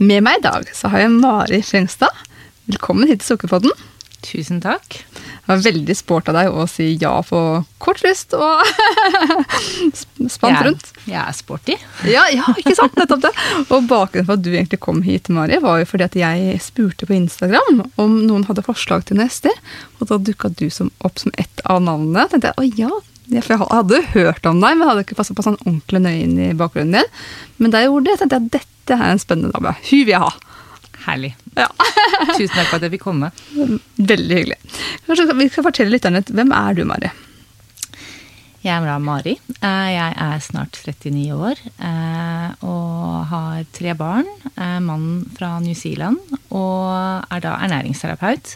[0.00, 2.14] Med meg i dag så har jeg Mari Frengstad.
[2.70, 3.74] Velkommen hit til Sukkerpodden.
[4.24, 4.96] Tusen takk.
[5.12, 7.40] Det var veldig sport av deg å si ja på
[7.84, 8.62] kort frist og
[10.32, 10.88] spant rundt.
[11.04, 11.76] Jeg er sporty.
[12.08, 12.96] Ja, ja, ikke sant?
[12.96, 13.34] Nettopp det.
[13.66, 17.04] Og bakgrunnen for at du egentlig kom hit, Mari, var jo fordi at jeg spurte
[17.04, 19.52] på Instagram om noen hadde forslag til neste,
[19.98, 22.24] og da dukka du som, opp som ett av navnene.
[22.32, 25.34] Tenkte jeg å ja, ja, for jeg hadde hørt om deg, men hadde ikke passa
[25.38, 27.10] på sånn ordentlig nøye inn i bakgrunnen din.
[27.62, 29.74] Men da jeg gjorde det, tenkte jeg at dette er en spennende dame.
[29.86, 30.30] Hun vil jeg ha.
[31.06, 31.32] Herlig.
[31.56, 31.68] Ja.
[32.36, 33.30] Tusen takk for at jeg fikk komme.
[33.96, 34.58] Veldig hyggelig.
[35.06, 37.10] Kanskje vi skal fortelle lytterne hvem er du, Mari?
[38.60, 39.38] Jeg er da Mari.
[39.64, 44.26] Eh, Jeg er snart 39 år eh, og har tre barn.
[44.60, 46.18] Er Mann fra New Zealand
[46.52, 48.52] og er da ernæringsterapeut.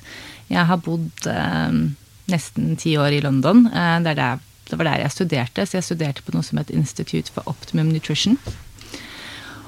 [0.53, 1.79] Jeg har bodd eh,
[2.29, 3.65] nesten ti år i London.
[3.73, 6.61] Eh, Det, er der, det var der jeg studerte, så jeg studerte på noe som
[6.61, 8.39] het Institute for Optimum Nutrition.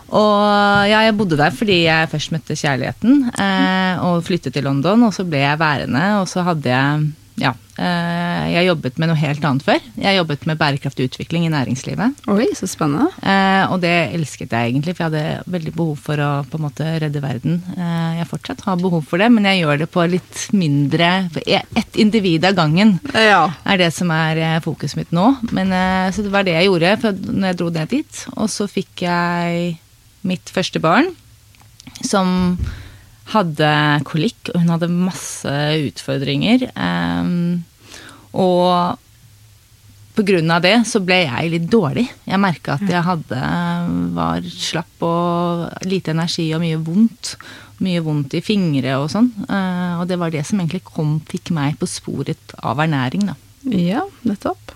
[0.07, 5.03] Og ja, jeg bodde der fordi jeg først møtte kjærligheten eh, og flyttet til London.
[5.09, 9.19] Og så ble jeg værende, og så hadde jeg ja, eh, jeg jobbet med noe
[9.21, 9.81] helt annet før.
[10.01, 12.23] Jeg jobbet med bærekraftig utvikling i næringslivet.
[12.33, 13.11] Oi, så spennende.
[13.21, 16.65] Eh, og det elsket jeg egentlig, for jeg hadde veldig behov for å på en
[16.65, 17.59] måte redde verden.
[17.77, 21.11] Eh, jeg fortsatt har behov for det, men jeg gjør det på litt mindre
[21.47, 23.51] Ett individ av gangen Ja.
[23.65, 25.29] er det som er fokuset mitt nå.
[25.53, 25.69] Men,
[26.13, 28.25] så det var det jeg gjorde for når jeg dro ned dit.
[28.37, 29.77] Og så fikk jeg
[30.27, 31.13] mitt første barn,
[32.03, 32.57] som
[33.33, 33.71] hadde
[34.07, 35.57] kolikk, og hun hadde masse
[35.89, 36.69] utfordringer.
[36.77, 37.65] Um,
[38.37, 38.97] og
[40.17, 42.07] av det så ble jeg litt dårlig.
[42.25, 43.41] Jeg merka at jeg hadde,
[44.17, 47.37] var slapp og lite energi og mye vondt.
[47.85, 49.29] Mye vondt i fingre og sånn.
[49.45, 53.37] Eh, og det var det som egentlig kom, fikk meg på sporet av ernæring, da.
[53.69, 54.73] Ja, nettopp.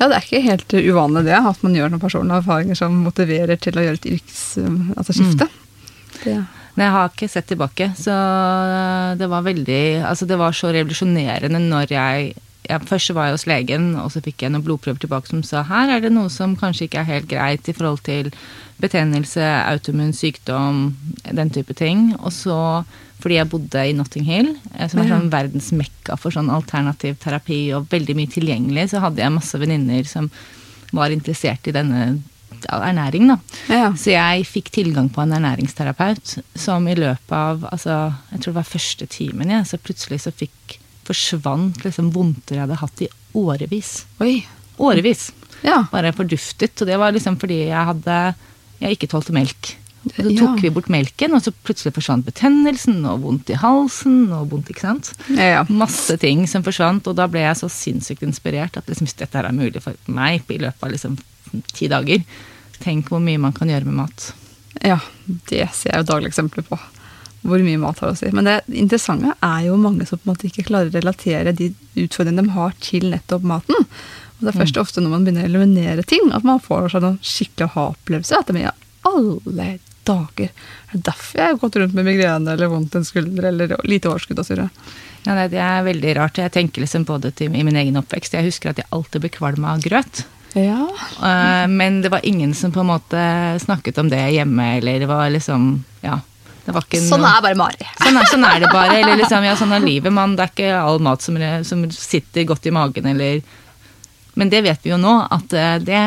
[0.00, 3.60] Ja, det er ikke helt uvanlig det, at man gjør noen personlige erfaringer som motiverer
[3.62, 4.42] til å gjøre et yrkes...
[4.96, 5.46] Altså skifte.
[6.24, 6.40] Det.
[6.80, 8.14] Men jeg har ikke sett tilbake, så
[9.20, 12.30] det var veldig Altså, det var så revolusjonerende når jeg
[12.70, 15.64] jeg, Først var jeg hos legen, og så fikk jeg noen blodprøver tilbake som sa
[15.66, 18.30] her er det noe som kanskje ikke er helt greit i forhold til
[18.80, 20.94] betennelse, autoimmun sykdom,
[21.26, 22.14] den type ting.
[22.20, 22.56] Og så,
[23.20, 27.18] fordi jeg bodde i Notting Hill, eh, som er sånn verdens mekka for sånn alternativ
[27.20, 30.30] terapi, og veldig mye tilgjengelig, så hadde jeg masse venninner som
[30.96, 32.06] var interessert i denne
[32.68, 33.38] ja, ernæring, da.
[33.70, 33.88] Ja.
[33.96, 37.98] Så jeg fikk tilgang på en ernæringsterapeut som i løpet av altså,
[38.32, 40.78] jeg tror det var første timen, ja, så plutselig så fikk
[41.10, 43.10] forsvant liksom vondter jeg hadde hatt i
[43.40, 43.92] årevis.
[44.22, 44.40] Oi.
[44.80, 45.30] Årevis.
[45.66, 45.82] Ja.
[45.92, 46.78] Bare forduftet.
[46.80, 48.20] Og det var liksom fordi jeg hadde
[48.80, 49.74] jeg ikke tålte melk.
[50.00, 50.38] Og så Ja.
[50.46, 54.70] tok vi bort melken, og så plutselig forsvant betennelsen og vondt i halsen og vondt,
[54.72, 55.12] ikke sant.
[55.28, 55.64] Ja, ja.
[55.68, 59.36] Masse ting som forsvant, og da ble jeg så sinnssykt inspirert at liksom, hvis dette
[59.36, 61.18] her er mulig for meg i løpet av liksom
[61.74, 62.24] ti dager.
[62.80, 64.32] Tenk hvor mye man kan gjøre med mat.
[64.82, 65.00] Ja,
[65.50, 66.78] det ser jeg jo daglige eksempler på.
[67.44, 68.30] Hvor mye mat har å si.
[68.32, 71.74] Men det interessante er jo mange som på en måte ikke klarer å relatere de
[71.96, 73.74] utfordringene de har til nettopp maten.
[73.76, 77.02] Og det er først ofte når man begynner å eliminere ting, at man får sånn
[77.02, 78.38] noen skikkelig ha-opplevelse.
[78.40, 78.72] At det er mye
[79.04, 79.78] alle
[80.08, 80.50] dager.
[80.90, 84.10] Det Er derfor jeg har gått rundt med migrene eller vondt en skulder eller lite
[84.10, 84.68] overskudd av syre?
[85.26, 86.40] Ja, nei, det er veldig rart.
[86.40, 88.34] Jeg tenker liksom på det til, i min egen oppvekst.
[88.38, 90.24] Jeg husker at jeg alltid ble kvalm av grøt.
[90.56, 90.88] Ja.
[91.22, 93.20] Eh, men det var ingen som på en måte
[93.62, 96.20] snakket om det hjemme, eller det var liksom Ja.
[96.64, 97.86] Det var ikke Sånn er bare Mari.
[97.98, 98.98] Sånn er, sånn er det bare.
[99.00, 100.12] Eller liksom, ja, sånn er livet.
[100.12, 103.40] Man, det er ikke all mat som, som sitter godt i magen, eller
[104.34, 106.02] Men det vet vi jo nå, at eh, det,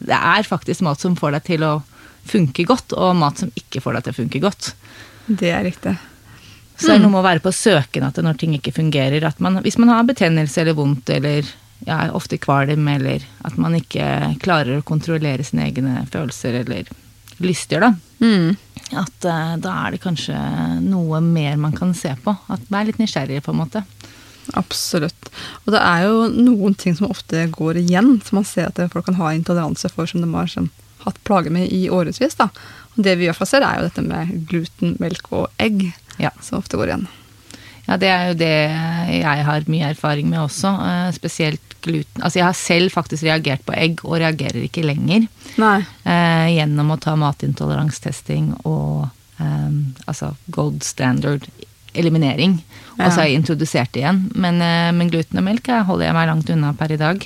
[0.00, 1.74] det er faktisk mat som får deg til å
[2.28, 4.72] funke godt, og mat som ikke får deg til å funke godt.
[5.28, 5.96] Det er riktig.
[6.78, 9.24] Så det er noe med å være på søken etter når ting ikke fungerer.
[9.26, 11.48] At man, hvis man har betennelse eller vondt eller
[11.86, 16.90] ja, ofte kvalm, eller at man ikke klarer å kontrollere sine egne følelser eller
[17.42, 17.92] lyster, da.
[18.22, 18.54] Mm.
[18.98, 20.38] At uh, da er det kanskje
[20.84, 22.34] noe mer man kan se på.
[22.46, 23.82] At er litt nysgjerrig, på en måte.
[24.56, 25.28] Absolutt.
[25.66, 29.10] Og det er jo noen ting som ofte går igjen, som man ser at folk
[29.10, 30.70] kan ha intoleranse for, som de har som,
[31.08, 32.36] hatt plager med i årevis.
[32.38, 32.48] da.
[32.98, 36.30] Det vi i hvert fall ser, er jo dette med gluten, melk og egg, Ja.
[36.42, 37.08] som ofte går igjen.
[37.88, 38.56] Ja, det er jo det
[39.22, 40.72] jeg har mye erfaring med også.
[40.82, 42.20] eh, Spesielt gluten.
[42.20, 45.28] Altså jeg har selv faktisk reagert på egg, og reagerer ikke lenger.
[45.56, 45.86] Nei.
[46.04, 49.08] eh, gjennom å ta matintoleransetesting og
[49.40, 49.70] eh,
[50.06, 51.46] altså gold standard
[51.94, 52.58] eliminering.
[52.98, 54.24] Og så har jeg introdusert det igjen.
[54.34, 57.24] Men, eh, men gluten og melk holder jeg meg langt unna per i dag.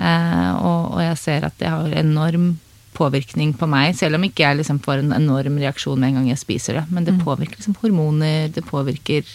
[0.00, 2.58] Eh, og, og, jeg ser at det har enorm
[3.00, 6.28] påvirkning på meg, selv om ikke jeg liksom får en enorm reaksjon med en gang
[6.30, 6.84] jeg spiser det.
[6.92, 7.24] Men det mm.
[7.24, 9.26] påvirker liksom hormoner, det påvirker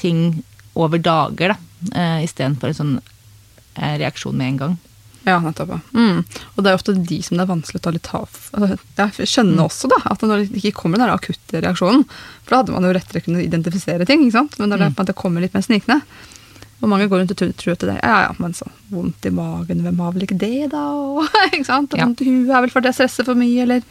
[0.00, 0.42] ting
[0.78, 1.58] over dager, da.
[1.96, 4.78] Eh, Istedenfor en sånn eh, reaksjon med en gang.
[5.26, 5.74] Ja, nettopp.
[5.92, 6.22] Mm.
[6.54, 8.36] Og det er ofte de som det er vanskelig å ta litt av.
[8.56, 9.64] Altså, jeg skjønner mm.
[9.66, 12.94] også da, at når det ikke kommer den akutte reaksjonen For da hadde man jo
[12.96, 14.56] rettere kunnet identifisere ting, ikke sant?
[14.60, 15.02] men når det, mm.
[15.10, 16.00] det kommer litt mer snikende
[16.80, 19.32] Og mange går rundt og tror at det er ja, ja, men så vondt i
[19.34, 20.84] magen, hvem har vel ikke det, da?
[21.50, 21.94] Ikke sant?
[21.96, 23.84] Vondt i huet er vel fordi jeg stresser for mye, eller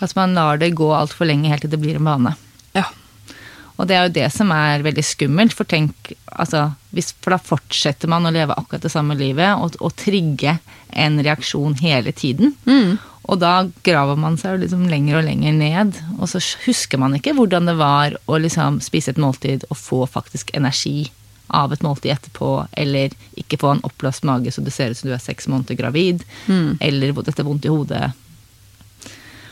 [0.00, 2.36] At man lar det gå altfor lenge helt til det blir en vane.
[2.76, 2.86] Ja.
[3.76, 7.40] Og det er jo det som er veldig skummelt, for tenk altså, hvis, For da
[7.42, 10.58] fortsetter man å leve akkurat det samme livet og, og trigge
[10.90, 12.54] en reaksjon hele tiden.
[12.64, 12.98] Mm.
[13.30, 13.54] Og da
[13.86, 17.76] graver man seg liksom lenger og lenger ned, og så husker man ikke hvordan det
[17.78, 21.10] var å liksom spise et måltid og få faktisk energi
[21.56, 25.10] av et måltid etterpå, eller ikke få en oppblåst mage så det ser ut som
[25.10, 26.78] du er seks måneder gravid, mm.
[26.80, 28.10] eller dette vondt i hodet,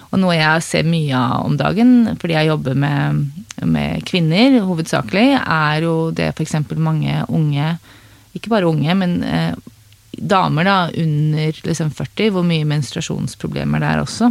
[0.08, 3.24] og noe jeg ser mye av om dagen, fordi jeg jobber med,
[3.68, 6.56] med kvinner hovedsakelig, er jo det f.eks.
[6.80, 7.74] mange unge,
[8.36, 9.52] ikke bare unge, men eh,
[10.18, 14.30] damer da under liksom 40, hvor mye menstruasjonsproblemer det er også.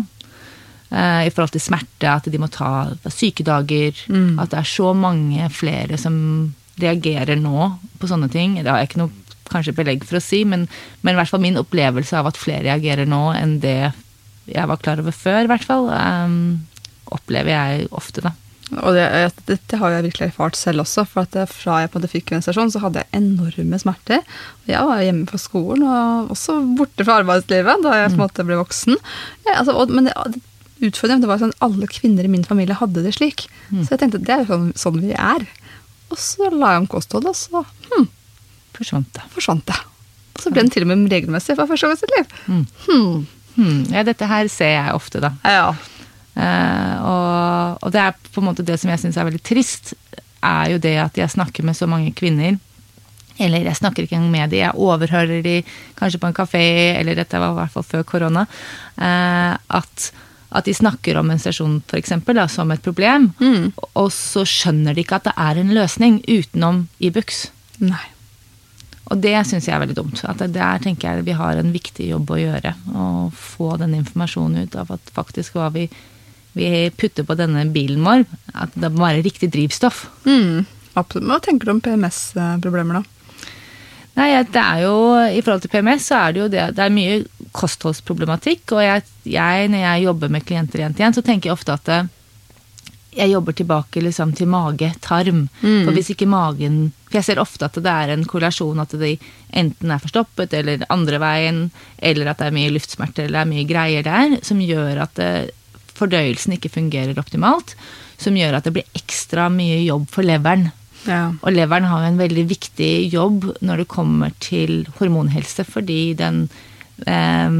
[0.89, 4.01] Eh, I forhold til smerte, at de må ta sykedager.
[4.09, 4.39] Mm.
[4.41, 6.17] At det er så mange flere som
[6.81, 7.71] reagerer nå
[8.01, 8.57] på sånne ting.
[8.61, 10.65] Det har jeg ikke noe kanskje belegg for å si, men,
[11.01, 13.93] men i hvert fall min opplevelse av at flere reagerer nå enn det
[14.47, 15.89] jeg var klar over før, i hvert fall.
[15.91, 16.67] Um,
[17.11, 18.33] opplever jeg ofte, da.
[18.83, 19.05] Og det,
[19.47, 21.05] dette har jeg virkelig erfart selv også.
[21.07, 24.23] For at fra jeg på det fikk menstruasjon, så hadde jeg enorme smerter.
[24.67, 28.47] Jeg var hjemme fra skolen og også borte fra arbeidslivet da jeg på en måte
[28.47, 28.99] ble voksen.
[29.47, 30.41] Ja, altså, og, men det,
[30.83, 33.47] utfordringen det var sånn alle kvinner i min familie hadde det slik.
[33.69, 33.85] Mm.
[33.85, 35.47] Så jeg tenkte det er jo sånn, sånn, vi er.
[36.11, 38.07] Og så la jeg om kostholdet, og så hmm,
[38.77, 39.25] forsvant det.
[39.33, 39.77] Forsvant det.
[40.37, 42.35] Og så ble den til og med regelmessig for første gang i sitt liv.
[42.45, 42.65] Mm.
[42.85, 43.25] Hmm.
[43.57, 45.33] Hmm, ja, dette her ser jeg ofte, da.
[45.41, 45.71] Ja.
[46.37, 49.95] Uh, og, og, det er på en måte det som jeg syns er veldig trist,
[50.45, 52.59] er jo det at jeg snakker med så mange kvinner.
[53.41, 55.57] Eller jeg snakker ikke engang med de, jeg overhører de
[55.97, 56.63] kanskje på en kafé,
[56.99, 58.45] eller dette var i hvert fall før korona.
[58.97, 60.11] Uh, at,
[60.49, 62.13] at, de snakker om menstruasjon f.eks.
[62.53, 63.71] som et problem, mm.
[63.99, 67.47] og så skjønner de ikke at det er en løsning utenom Ibux.
[67.77, 68.05] E Nei.
[69.07, 70.21] Og det syns jeg er veldig dumt.
[70.27, 72.73] At Der tenker jeg vi har en viktig jobb å gjøre.
[72.91, 75.85] Å få den informasjonen ut av at faktisk hva vi,
[76.57, 80.07] vi putter på denne bilen vår, at det må være riktig drivstoff.
[80.27, 80.65] Mm,
[80.99, 81.29] absolutt.
[81.29, 83.16] Hva tenker du om PMS-problemer, da?
[84.17, 84.97] Nei, det er jo,
[85.29, 88.73] I forhold til PMS så er det jo det, det er mye kostholdsproblematikk.
[88.73, 91.75] Og jeg, jeg, når jeg jobber med klienter igjen til igjen, så tenker jeg ofte
[91.77, 91.91] at
[93.17, 95.43] jeg jobber tilbake liksom, til mage-tarm.
[95.61, 95.83] Mm.
[95.87, 99.13] For hvis ikke magen For jeg ser ofte at det er en korrelasjon at de
[99.55, 101.61] enten er forstoppet eller andre veien,
[101.97, 105.15] eller at det er mye luftsmerter eller det er mye greier der, som gjør at
[105.19, 105.29] det,
[105.97, 107.77] fordøyelsen ikke fungerer optimalt.
[108.21, 110.67] Som gjør at det blir ekstra mye jobb for leveren.
[111.05, 111.31] Ja.
[111.41, 116.47] Og leveren har en veldig viktig jobb når det kommer til hormonhelse, fordi den
[117.05, 117.59] eh,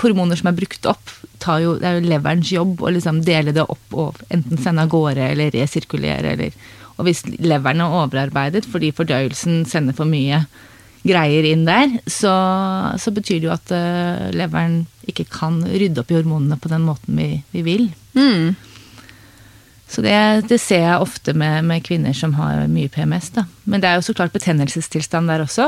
[0.00, 1.12] hormoner som er brukt opp,
[1.62, 4.92] jo, det er jo leverens jobb å liksom dele det opp og enten sende av
[4.92, 6.34] gårde eller resirkulere.
[6.34, 6.56] Eller,
[6.98, 10.42] og hvis leveren er overarbeidet fordi fordøyelsen sender for mye
[11.06, 12.32] greier inn der, så,
[13.00, 16.84] så betyr det jo at uh, leveren ikke kan rydde opp i hormonene på den
[16.84, 17.86] måten vi, vi vil.
[18.12, 18.52] Mm.
[19.90, 20.14] Så det,
[20.46, 23.32] det, ser jeg ofte med, med, kvinner som har mye PMS.
[23.34, 23.44] Da.
[23.66, 25.66] Men det er jo så klart betennelsestilstand der også,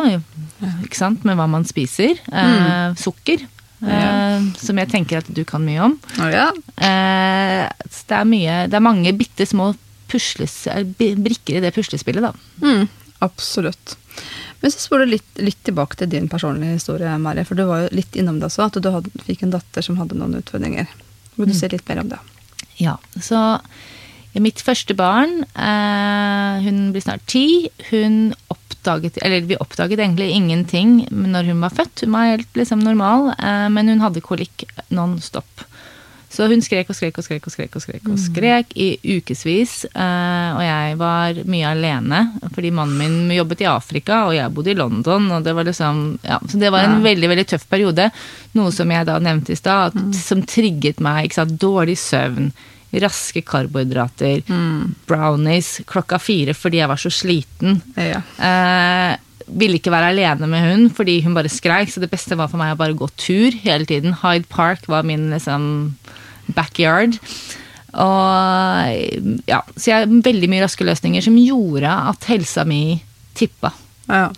[0.85, 1.25] ikke sant?
[1.27, 2.15] med hva man spiser.
[2.31, 2.37] Mm.
[2.39, 3.43] Eh, sukker.
[3.83, 5.97] Eh, som jeg tenker at du kan mye om.
[6.23, 6.51] Oh, ja.
[6.77, 12.31] Eh, det, er mye, det er mange bitte små eh, brikker i det puslespillet, da.
[12.63, 12.87] Mm,
[13.27, 13.97] absolutt.
[14.63, 17.43] Men så spør du litt, litt, tilbake til din personlige historie, Marie.
[17.49, 19.99] For du var jo litt innom det også, at du hadde, fikk en datter som
[19.99, 20.87] hadde noen utfordringer.
[21.35, 21.59] Vil du mm.
[21.59, 22.21] si litt mer om det?
[22.79, 23.41] Ja, så
[24.41, 27.69] mitt første barn, eh, hun blir snart ti.
[27.91, 32.01] Hun oppdaget Eller vi oppdaget egentlig ingenting når hun var født.
[32.03, 35.47] Hun var helt liksom normal, eh, men hun hadde kolikk non stop.
[36.33, 39.85] Så hun skrek og skrek og skrek og skrek og skrek, og skrek i ukevis.
[39.93, 42.23] Eh, og jeg var mye alene,
[42.55, 42.97] fordi mannen
[43.29, 45.31] min jobbet i Afrika, og jeg bodde i London.
[45.31, 47.05] og det var liksom, ja, Så det var en ja.
[47.11, 48.11] veldig veldig tøff periode.
[48.55, 50.13] Noe som jeg da nevnte i stad, mm.
[50.13, 51.27] som trigget meg.
[51.27, 52.53] ikke sant, Dårlig søvn
[53.01, 54.95] raske karbohydrater, mm.
[55.09, 57.81] brownies klokka fire fordi jeg var så sliten.
[57.97, 58.21] Ja.
[58.37, 59.17] Eh,
[59.53, 62.61] ville ikke være alene med hun fordi hun bare skreik, så det beste var for
[62.61, 64.17] meg å bare gå tur hele tiden.
[64.23, 65.65] Hyde Park var min liksom
[66.53, 67.19] backyard.
[67.93, 73.03] Og ja, Så jeg har veldig mye raske løsninger som gjorde at helsa mi
[73.37, 73.73] tippa.
[74.09, 74.29] Ja.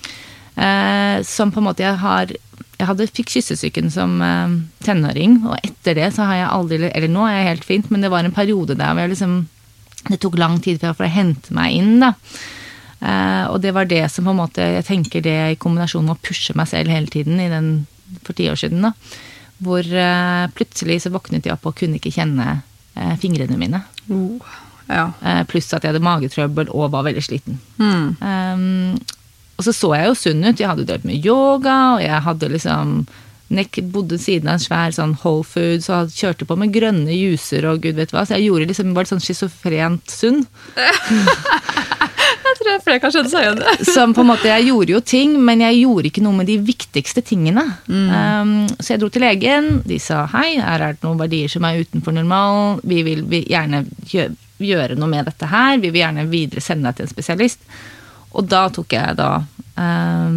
[0.54, 2.30] Eh, som på en måte jeg har
[2.74, 7.10] Jeg hadde, fikk kyssesyken som eh, tenåring, og etter det så har jeg aldri Eller
[7.10, 9.36] nå er jeg helt fint, men det var en periode der hvor jeg liksom
[10.10, 12.14] Det tok lang tid for å hente meg inn, da.
[13.04, 16.16] Eh, og det var det som på en måte Jeg tenker det i kombinasjon med
[16.16, 17.72] å pushe meg selv hele tiden i den
[18.24, 18.92] for ti år siden, da.
[19.64, 22.60] Hvor eh, plutselig så våknet jeg opp og kunne ikke kjenne
[22.94, 23.80] eh, fingrene mine.
[24.12, 24.54] Oh.
[24.90, 25.08] ja.
[25.22, 27.58] Eh, pluss at jeg hadde magetrøbbel og var veldig sliten.
[27.78, 28.08] Mm.
[28.20, 28.98] Um,
[29.56, 30.61] og så så jeg jo sunn ut.
[30.61, 32.96] Jeg hadde drevet med yoga, og jeg hadde liksom
[33.54, 37.66] nek bodde siden av en svær sånn Whole Foods og kjørte på med grønne juicer
[37.68, 38.25] og gud vet hva.
[38.26, 40.44] Så jeg gjorde liksom, bare sånn schizofrent sunn.
[42.44, 43.87] Jeg tror flere kan skjønne seg igjen i det.
[43.96, 46.54] Som på en måte, Jeg gjorde jo ting, men jeg gjorde ikke noe med de
[46.62, 47.64] viktigste tingene.
[47.88, 49.80] Um, så jeg dro til legen.
[49.88, 52.78] De sa hei, her er det noen verdier som er utenfor normalen.
[52.87, 55.80] Vi vil vi gjerne gjøre noe med dette her.
[55.82, 57.66] Vi vil gjerne videre sende deg til en spesialist.
[58.34, 59.30] Og da tok jeg da
[59.78, 60.36] um,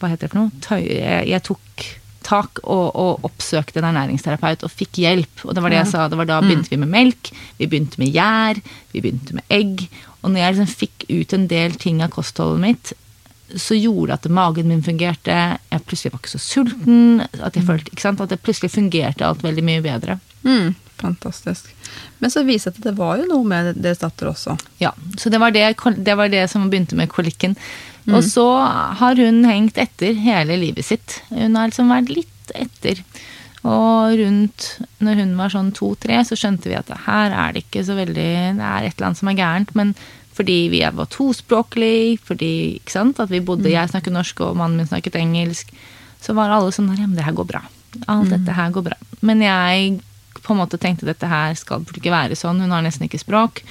[0.00, 0.64] Hva heter det for noe?
[0.64, 1.86] Tøy, jeg, jeg tok
[2.26, 5.44] tak og, og oppsøkte en ernæringsterapeut og fikk hjelp.
[5.46, 8.00] Og det var det jeg sa, det var da begynte vi med melk, vi begynte
[8.02, 8.58] med gjær,
[8.90, 9.84] vi begynte med egg.
[10.22, 12.92] Og når jeg liksom fikk ut en del ting av kostholdet mitt,
[13.54, 15.36] så gjorde det at magen min fungerte.
[15.70, 17.22] Jeg plutselig var ikke så sulten.
[17.38, 18.24] At jeg følte, ikke sant?
[18.24, 20.18] At det plutselig fungerte alt veldig mye bedre.
[20.42, 20.74] Mm.
[20.98, 21.70] Fantastisk.
[22.22, 24.56] Men så viser det at det var jo noe med deres datter også.
[24.80, 27.56] Ja, Så det var det, det var det som begynte med kolikken.
[28.06, 28.46] Og så
[29.00, 31.20] har hun hengt etter hele livet sitt.
[31.28, 33.02] Hun har liksom vært litt etter.
[33.66, 34.68] Og rundt
[35.02, 38.28] når hun var sånn to-tre, så skjønte vi at her er det ikke så veldig
[38.60, 39.74] Det er et eller annet som er gærent.
[39.74, 39.94] Men
[40.36, 44.78] fordi vi var tospråklige, fordi ikke sant, at vi bodde Jeg snakket norsk, og mannen
[44.78, 45.72] min snakket engelsk,
[46.22, 47.64] så var alle sånn Ja, men det her går bra.
[48.06, 48.96] Alt dette her går bra.
[49.24, 49.98] Men jeg
[50.44, 52.62] på en måte tenkte dette her skal burde ikke være sånn.
[52.64, 53.62] Hun har nesten ikke språk.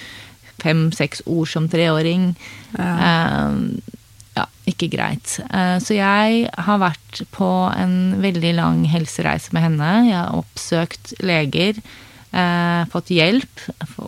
[0.63, 2.31] Fem-seks ord som treåring.
[2.79, 3.59] Eh,
[4.35, 5.37] ja, ikke greit.
[5.47, 9.91] Uh, så jeg har vært på en veldig lang helsereise med henne.
[10.09, 11.83] Jeg har oppsøkt leger,
[12.35, 13.61] Uh, fått hjelp.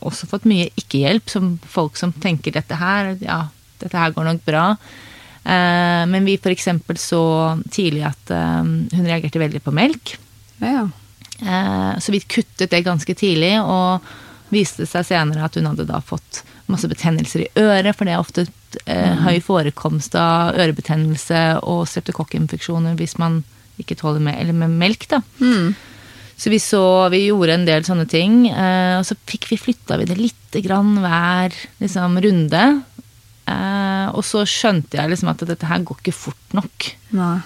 [0.04, 3.38] Også fått mye ikke-hjelp, som folk som tenker dette her, ja,
[3.80, 4.66] dette her går nok bra.
[5.48, 6.68] Eh, men vi f.eks.
[7.00, 7.24] så
[7.72, 10.18] tidlig at hun reagerte veldig på melk.
[10.60, 10.82] Ja.
[10.84, 11.07] Eh,
[11.38, 14.06] Så vi kuttet det ganske tidlig, og
[14.54, 16.42] viste seg senere at hun hadde da fått
[16.72, 18.46] masse betennelser i øret, for det er ofte
[18.86, 23.42] eh, høy forekomst av ørebetennelse og streptokokkinfeksjoner hvis man
[23.80, 25.08] ikke tåler med, eller med melk.
[25.12, 25.22] da.
[25.40, 25.76] Mm.
[26.38, 29.98] Så vi så, vi gjorde en del sånne ting, eh, og så fikk vi flytta
[30.02, 32.64] vi det lite grann hver liksom, runde.
[33.48, 36.92] Eh, og så skjønte jeg liksom at dette her går ikke fort nok.
[37.18, 37.38] Nei.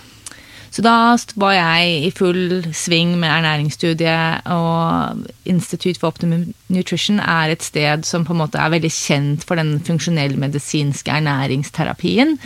[0.71, 7.51] Så da var jeg i full sving med ernæringsstudiet, og Institute for Optimum Nutrition er
[7.51, 12.37] et sted som på en måte er veldig kjent for den funksjonellmedisinske ernæringsterapien.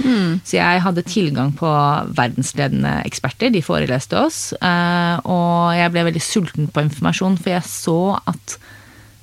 [0.44, 1.70] Så jeg hadde tilgang på
[2.17, 7.63] verdensledende eksperter, de foreleste oss, eh, og jeg ble veldig sulten på informasjon, for jeg
[7.70, 8.58] så at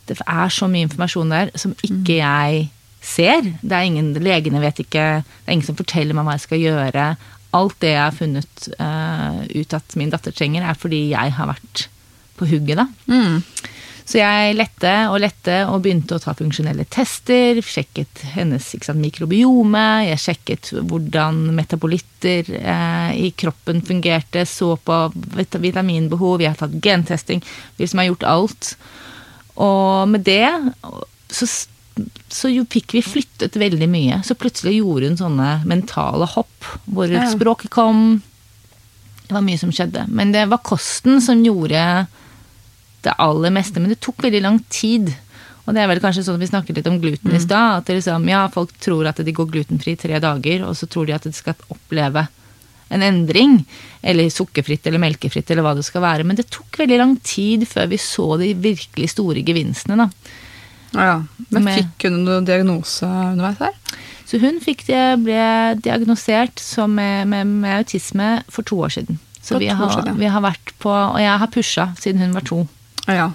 [0.07, 2.71] det er så mye informasjon der som ikke jeg
[3.03, 3.43] ser.
[3.63, 6.63] Det er ingen, Legene vet ikke, det er ingen som forteller meg hva jeg skal
[6.63, 7.17] gjøre.
[7.53, 11.51] Alt det jeg har funnet uh, ut at min datter trenger, er fordi jeg har
[11.51, 11.87] vært
[12.39, 12.87] på hugget, da.
[13.13, 13.43] Mm.
[14.03, 17.61] Så jeg lette og lette og begynte å ta funksjonelle tester.
[17.63, 24.99] Sjekket hennes sant, mikrobiome, jeg sjekket hvordan metabolitter eh, i kroppen fungerte, så på
[25.63, 27.45] vitaminbehov, jeg har tatt gentesting.
[27.79, 28.73] Vi som har gjort alt.
[29.63, 30.49] Og med det
[31.33, 31.49] så,
[32.33, 34.21] så jo fikk vi flyttet veldig mye.
[34.25, 37.27] Så plutselig gjorde hun sånne mentale hopp, hvor Ja.
[37.31, 38.23] språket kom.
[39.29, 40.07] Det var mye som skjedde.
[40.09, 42.07] Men det var kosten som gjorde
[43.03, 43.81] det aller meste.
[43.81, 45.15] Men det tok veldig lang tid.
[45.67, 47.83] Og det er vel kanskje sånn at vi snakket litt om gluten i stad.
[47.83, 51.07] At liksom, ja, folk tror at de går glutenfri i tre dager, og så tror
[51.07, 52.27] de at de skal oppleve
[52.91, 53.65] en endring.
[54.03, 56.25] Eller sukkerfritt eller melkefritt eller hva det skal være.
[56.27, 60.09] Men det tok veldig lang tid før vi så de virkelig store gevinstene, da.
[60.93, 61.23] Ja.
[61.53, 63.99] Men fikk hun noen diagnose underveis her?
[64.29, 65.45] Så hun fikk det, ble
[65.85, 69.21] diagnosert som med, med, med autisme for to år siden.
[69.43, 70.21] Så vi har, siden, ja.
[70.21, 72.61] vi har vært på Og jeg har pusha siden hun var to.
[73.11, 73.33] Ja.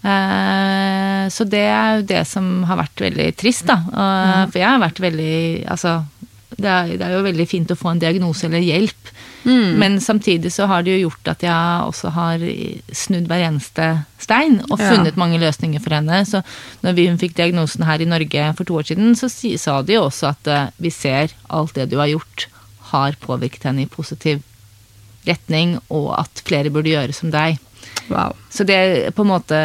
[0.00, 3.80] Eh, så det er jo det som har vært veldig trist, da.
[3.90, 5.34] Og, For jeg har vært veldig
[5.74, 5.98] Altså,
[6.56, 9.12] det er, det er jo veldig fint å få en diagnose eller hjelp.
[9.44, 9.78] Mm.
[9.80, 12.42] Men samtidig så har det jo gjort at jeg også har
[12.92, 13.86] snudd hver eneste
[14.20, 14.90] stein og Ja.
[14.92, 16.20] funnet mange løsninger for henne.
[16.28, 16.42] Så
[16.82, 19.80] når vi, hun fikk diagnosen her i Norge for to år siden, så si, sa
[19.82, 22.46] de jo også at eh, vi ser alt det du har gjort,
[22.92, 24.42] har påvirket henne i positiv
[25.26, 27.58] retning, og at flere burde gjøre som deg.
[28.10, 28.34] Wow.
[28.50, 29.56] Så det på en måte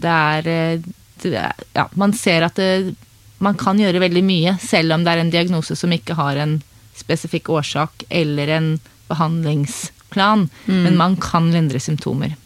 [0.00, 0.80] Det er, eh,
[1.22, 2.94] det er Ja, man ser at det,
[3.38, 6.62] man kan gjøre veldig mye, selv om det er en diagnose som ikke har en
[6.96, 10.48] spesifikk årsak eller en behandlingsplan.
[10.66, 12.36] Men man kan lindre symptomer.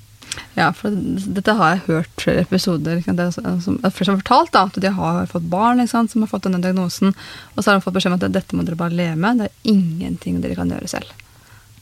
[0.59, 3.01] Ja, for dette har jeg hørt flere episoder.
[3.07, 6.11] det er som- som flere som har fortalt da, at de har fått barn sant,
[6.11, 7.15] som har fått denne diagnosen,
[7.57, 9.47] og så har de fått beskjed om at dette må dere bare leve med, det
[9.51, 11.07] er ingenting dere kan gjøre selv.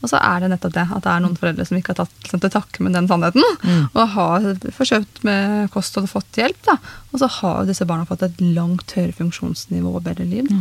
[0.02, 2.10] Og så er det nettopp det, at det er noen foreldre som ikke har tatt
[2.24, 3.42] liksom, til takke med den sannheten,
[3.94, 4.40] og har
[4.74, 6.76] forsøkt med kost og fått hjelp, da.
[7.14, 10.48] Og så har disse barna fått et langt høyere funksjonsnivå og bedre liv.
[10.48, 10.56] Da.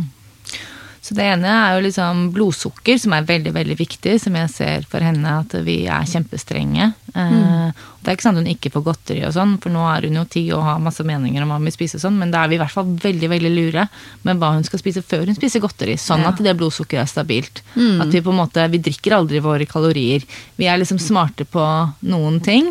[1.02, 4.84] Så det ene er jo liksom blodsukker, som er veldig veldig viktig, som jeg ser
[4.86, 6.92] for henne at vi er kjempestrenge.
[7.12, 7.72] Mm.
[8.00, 10.22] det er ikke at hun ikke får godteri og sånn, for nå er hun jo
[10.30, 12.52] ti og har masse meninger om hva hun vil spise og sånn, men da er
[12.52, 13.84] vi i hvert fall veldig veldig lure
[14.24, 16.30] med hva hun skal spise før hun spiser godteri, sånn Ja.
[16.30, 17.62] at det blodsukkeret er stabilt.
[17.76, 20.22] At vi på en måte, vi drikker aldri våre kalorier.
[20.56, 21.66] Vi er liksom smarte på
[22.06, 22.70] noen ting.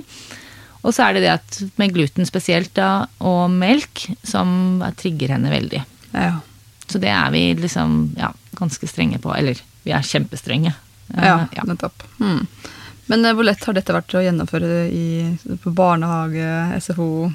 [0.84, 5.52] Og så er det det at med gluten spesielt da, og melk, som trigger henne
[5.52, 5.84] veldig.
[6.16, 6.40] Ja.
[6.92, 9.32] Så det er vi liksom ja, ganske strenge på.
[9.36, 10.74] Eller vi er kjempestrenge.
[11.16, 11.64] Eh, Ja, ja.
[11.68, 12.04] nettopp.
[12.20, 12.46] Hmm.
[13.12, 15.06] Men eh, hvor lett har dette vært å gjennomføre i,
[15.64, 17.32] på barnehage, SFO?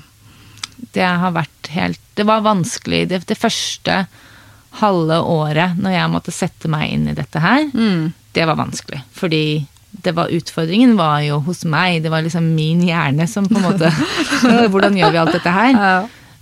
[0.92, 4.02] Det har vært helt Det var vanskelig det, det første
[4.76, 7.64] halve året når jeg måtte sette meg inn i dette her.
[7.72, 8.12] Mm.
[8.36, 9.00] Det var vanskelig.
[9.16, 9.42] Fordi
[10.04, 12.02] det var, utfordringen var jo hos meg.
[12.04, 13.88] Det var liksom min hjerne som på en måte
[14.72, 15.72] Hvordan gjør vi alt dette her?
[15.76, 15.96] Ja.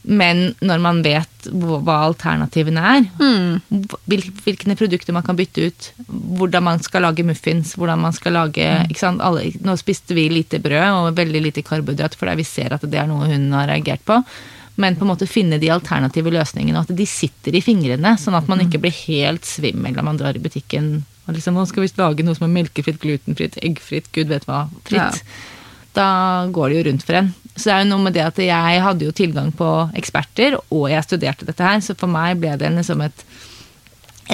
[0.05, 3.61] Men når man vet hva alternativene er, Mm.
[4.07, 8.67] hvilke produkter man kan bytte ut, hvordan man skal lage muffins, hvordan man skal lage
[8.91, 9.21] ikke sant?
[9.25, 13.01] Alle, Nå spiste vi lite brød og veldig lite karbohydrat, fordi vi ser at det
[13.01, 14.23] er noe hun har reagert på.
[14.77, 18.35] Men på en måte finne de alternative løsningene, og at de sitter i fingrene, sånn
[18.35, 21.05] at man ikke blir helt svimmel når man drar i butikken.
[21.29, 24.67] Og liksom, nå skal vi lage noe som er melkefritt, glutenfritt, eggfritt, gud vet hva,
[24.85, 25.23] fritt.
[25.95, 27.33] Da går det jo rundt for en.
[27.55, 30.89] Så det er jo noe med det at jeg hadde jo tilgang på eksperter, og
[30.91, 33.27] jeg studerte dette her, så for meg ble det liksom et,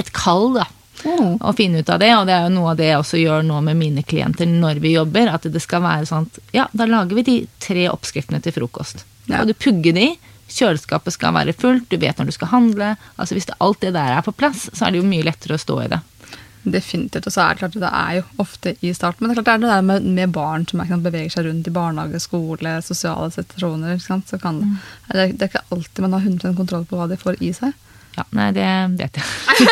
[0.00, 0.66] et kall, da.
[1.04, 1.36] Mm.
[1.40, 3.44] Å finne ut av det, og det er jo noe av det jeg også gjør
[3.48, 6.88] nå med mine klienter når vi jobber, at det skal være sånn at ja, da
[6.88, 9.06] lager vi de tre oppskriftene til frokost.
[9.26, 9.40] Ja.
[9.40, 10.10] Og du pugger de,
[10.50, 12.94] kjøleskapet skal være fullt, du vet når du skal handle.
[13.16, 15.56] Altså Hvis det, alt det der er på plass, så er det jo mye lettere
[15.56, 16.00] å stå i det.
[16.62, 17.26] Definitivt.
[17.26, 19.24] Og så er det klart at det er jo ofte i starten.
[19.24, 21.46] Men det er klart det er det der med, med barn som sant, beveger seg
[21.48, 24.00] rundt i barnehage, skole, sosiale situasjoner.
[24.04, 24.28] Sant?
[24.28, 24.60] Så kan,
[25.08, 27.54] det, er, det er ikke alltid man har 100 kontroll på hva de får i
[27.56, 27.72] seg.
[28.18, 28.66] Ja, nei, det
[28.98, 29.26] vet jeg.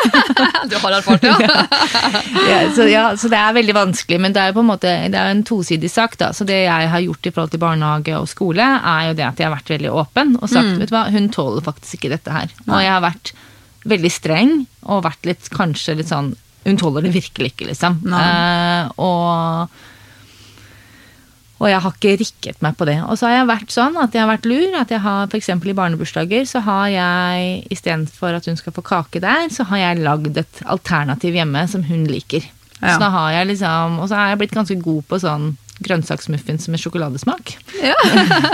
[0.70, 1.64] Du har erfart det, ja?
[2.50, 4.92] ja, så, ja, så det er veldig vanskelig, men det er jo på en måte
[5.10, 6.14] det er en tosidig sak.
[6.20, 9.26] da, så Det jeg har gjort i forhold til barnehage og skole, er jo det
[9.26, 12.14] at jeg har vært veldig åpen og sagt vet du hva, hun tåler faktisk ikke
[12.14, 12.52] dette her.
[12.68, 13.34] Og jeg har vært
[13.88, 14.54] veldig streng
[14.86, 16.34] og vært litt kanskje litt sånn
[16.68, 18.00] Hun tåler det virkelig ikke, liksom.
[18.12, 19.78] Eh, og
[21.58, 23.00] og jeg har ikke rikket meg på det.
[23.02, 24.76] Og så har jeg vært sånn at jeg har vært lur.
[24.78, 25.48] At jeg har f.eks.
[25.50, 30.04] i barnebursdager så har jeg istedenfor at hun skal få kake der, så har jeg
[30.06, 32.46] lagd et alternativ hjemme som hun liker.
[32.78, 32.92] Ja.
[32.94, 35.48] Så da har jeg liksom Og så har jeg blitt ganske god på sånn
[35.82, 37.56] grønnsaksmuffins med sjokoladesmak.
[37.82, 37.98] Ja.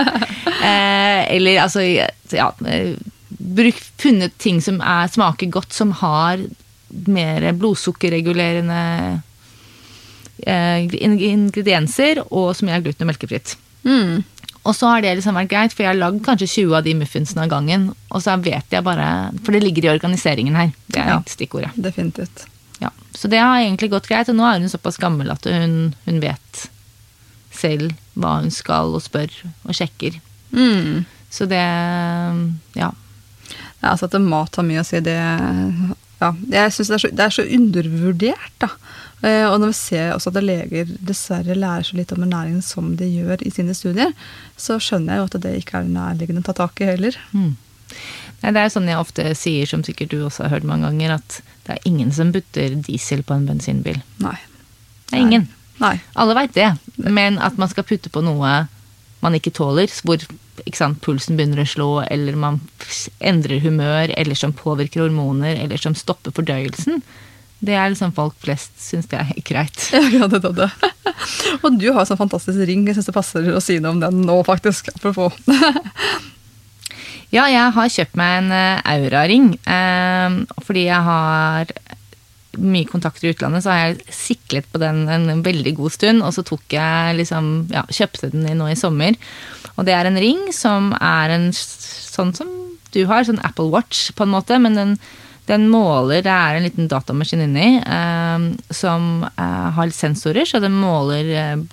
[0.69, 2.97] eh, eller altså ja, eh,
[3.29, 6.41] bruk, funnet ting som er, smaker godt, som har
[7.07, 9.21] mer blodsukkerregulerende
[10.45, 10.85] eh,
[11.31, 13.55] ingredienser, og som er gluten- og melkefritt.
[13.85, 14.23] Mm.
[14.65, 16.95] Og så har det liksom vært greit, for jeg har lagd kanskje 20 av de
[16.97, 17.91] muffinsene av gangen.
[18.09, 20.71] Og så vet jeg bare For det ligger i organiseringen her.
[20.89, 21.19] Det er Ja.
[21.29, 21.71] stikkordet.
[21.77, 22.45] Definitivt.
[22.81, 22.89] Ja.
[23.13, 24.27] Så det har egentlig gått greit.
[24.29, 26.69] Og nå er hun såpass gammel at hun, hun vet
[27.51, 29.29] selv hva hun skal, og spør
[29.67, 30.19] og sjekker.
[30.51, 31.05] Mm.
[31.29, 31.61] Så det
[32.75, 32.91] Ja.
[33.83, 35.15] Ja, altså at mat har mye å si, det
[36.21, 38.69] ja, Jeg syns det, det er så undervurdert, da.
[39.25, 42.95] Eh, Og når vi ser også at leger dessverre lærer så litt om ernæring som
[42.99, 44.13] de gjør i sine studier,
[44.57, 47.17] så skjønner jeg jo at det ikke er nærliggende å ta tak i heller.
[47.33, 47.55] Mm.
[48.43, 51.17] Nei, det er sånn jeg ofte sier, som sikkert du også har hørt mange ganger,
[51.19, 54.01] at det er ingen som putter diesel på en bensinbil.
[54.21, 54.37] Nei.
[55.09, 55.47] Det er ingen.
[55.81, 55.95] Nei.
[56.15, 58.65] Alle veit det, men at man skal putte på noe
[59.23, 60.21] man ikke tåler, hvor
[60.75, 62.59] sant, pulsen begynner å slå, eller man
[63.19, 67.01] endrer humør, eller som påvirker hormoner, eller som stopper fordøyelsen,
[67.65, 69.87] det er liksom folk flest syns det er helt greit.
[70.15, 70.69] Ja, det, det, det.
[71.63, 72.83] Og du har sånn fantastisk ring.
[72.85, 74.91] Jeg syns det passer å si noe om den nå, faktisk.
[74.95, 75.35] Apropos.
[77.33, 78.85] Ja, jeg har kjøpt meg en auraring.
[78.95, 81.71] Aura-ring, eh, fordi jeg har
[82.61, 86.33] mye kontakter i utlandet, så har jeg siklet på den en veldig god stund, og
[86.35, 89.17] så tok jeg liksom, ja, kjøpte den nå i sommer.
[89.75, 92.51] Og det er en ring som er en sånn som
[92.95, 94.97] du har, sånn Apple Watch på en måte, men den,
[95.49, 100.77] den måler, det er en liten datamaskin inni, eh, som eh, har sensorer, så den
[100.79, 101.65] måler eh,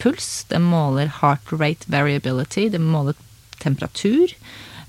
[0.00, 3.16] puls, den måler heart rate variability, den måler
[3.60, 4.32] temperatur.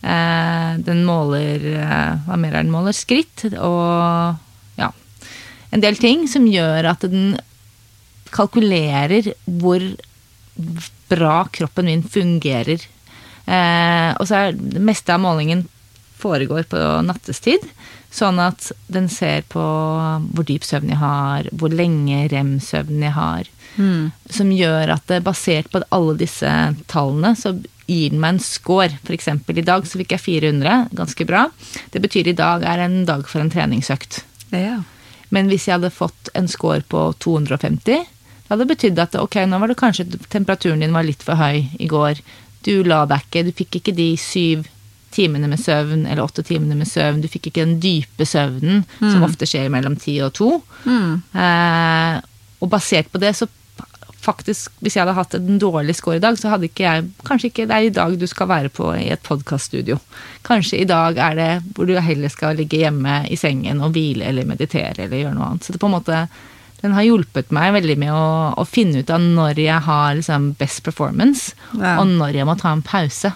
[0.01, 2.95] Eh, den måler eh, Hva mer er den måler?
[2.95, 4.39] Skritt og.
[5.71, 7.35] En del ting som gjør at den
[8.31, 9.83] kalkulerer hvor
[11.11, 12.83] bra kroppen min fungerer.
[13.45, 15.65] Eh, og så er det meste av målingen
[16.21, 17.65] foregår på nattestid.
[18.11, 23.51] Sånn at den ser på hvor dyp søvn jeg har, hvor lenge rem-søvn jeg har.
[23.79, 24.11] Mm.
[24.27, 26.51] Som gjør at det, basert på alle disse
[26.91, 27.55] tallene, så
[27.87, 28.99] gir den meg en score.
[29.15, 31.45] Eksempel i dag så fikk jeg 400, ganske bra.
[31.95, 34.25] Det betyr i dag er en dag for en treningsøkt.
[34.51, 34.81] Ja.
[35.31, 39.61] Men hvis jeg hadde fått en score på 250, det hadde betydd at ok, nå
[39.61, 42.19] var det kanskje temperaturen din var litt for høy i går.
[42.67, 44.67] Du la deg ikke, du fikk ikke de syv
[45.11, 47.21] timene med søvn eller åtte timene med søvn.
[47.23, 50.51] Du fikk ikke den dype søvnen som ofte skjer mellom ti og to.
[50.87, 51.23] Mm.
[51.35, 52.19] Eh,
[52.61, 53.47] og basert på det, så
[54.21, 57.49] faktisk, hvis jeg hadde hatt en dårlig score i dag, så hadde ikke jeg Kanskje
[57.51, 59.97] ikke det er i dag du skal være på i et podkaststudio.
[60.47, 64.27] Kanskje i dag er det hvor du heller skal ligge hjemme i sengen og hvile
[64.29, 65.65] eller meditere eller gjøre noe annet.
[65.67, 66.21] Så det på en måte
[66.81, 68.23] den har hjulpet meg veldig med å,
[68.57, 71.99] å finne ut av når jeg har liksom best performance, Ja.
[72.01, 73.29] og når jeg må ta en pause.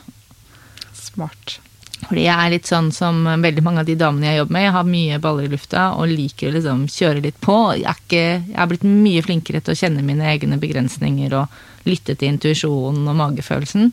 [0.98, 1.60] Smart.
[2.04, 4.66] Fordi jeg er litt sånn som veldig mange av de damene jeg jobber med.
[4.66, 7.56] Jeg har mye baller i lufta og liker å liksom kjøre litt på.
[7.80, 11.88] Jeg er, ikke, jeg er blitt mye flinkere til å kjenne mine egne begrensninger og
[11.88, 13.92] lytte til intuisjonen og magefølelsen.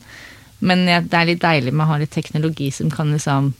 [0.63, 3.53] Men jeg, det er litt deilig med å ha litt teknologi som kan liksom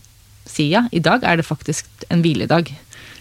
[0.50, 2.74] si ja, i dag er det faktisk en hviledag.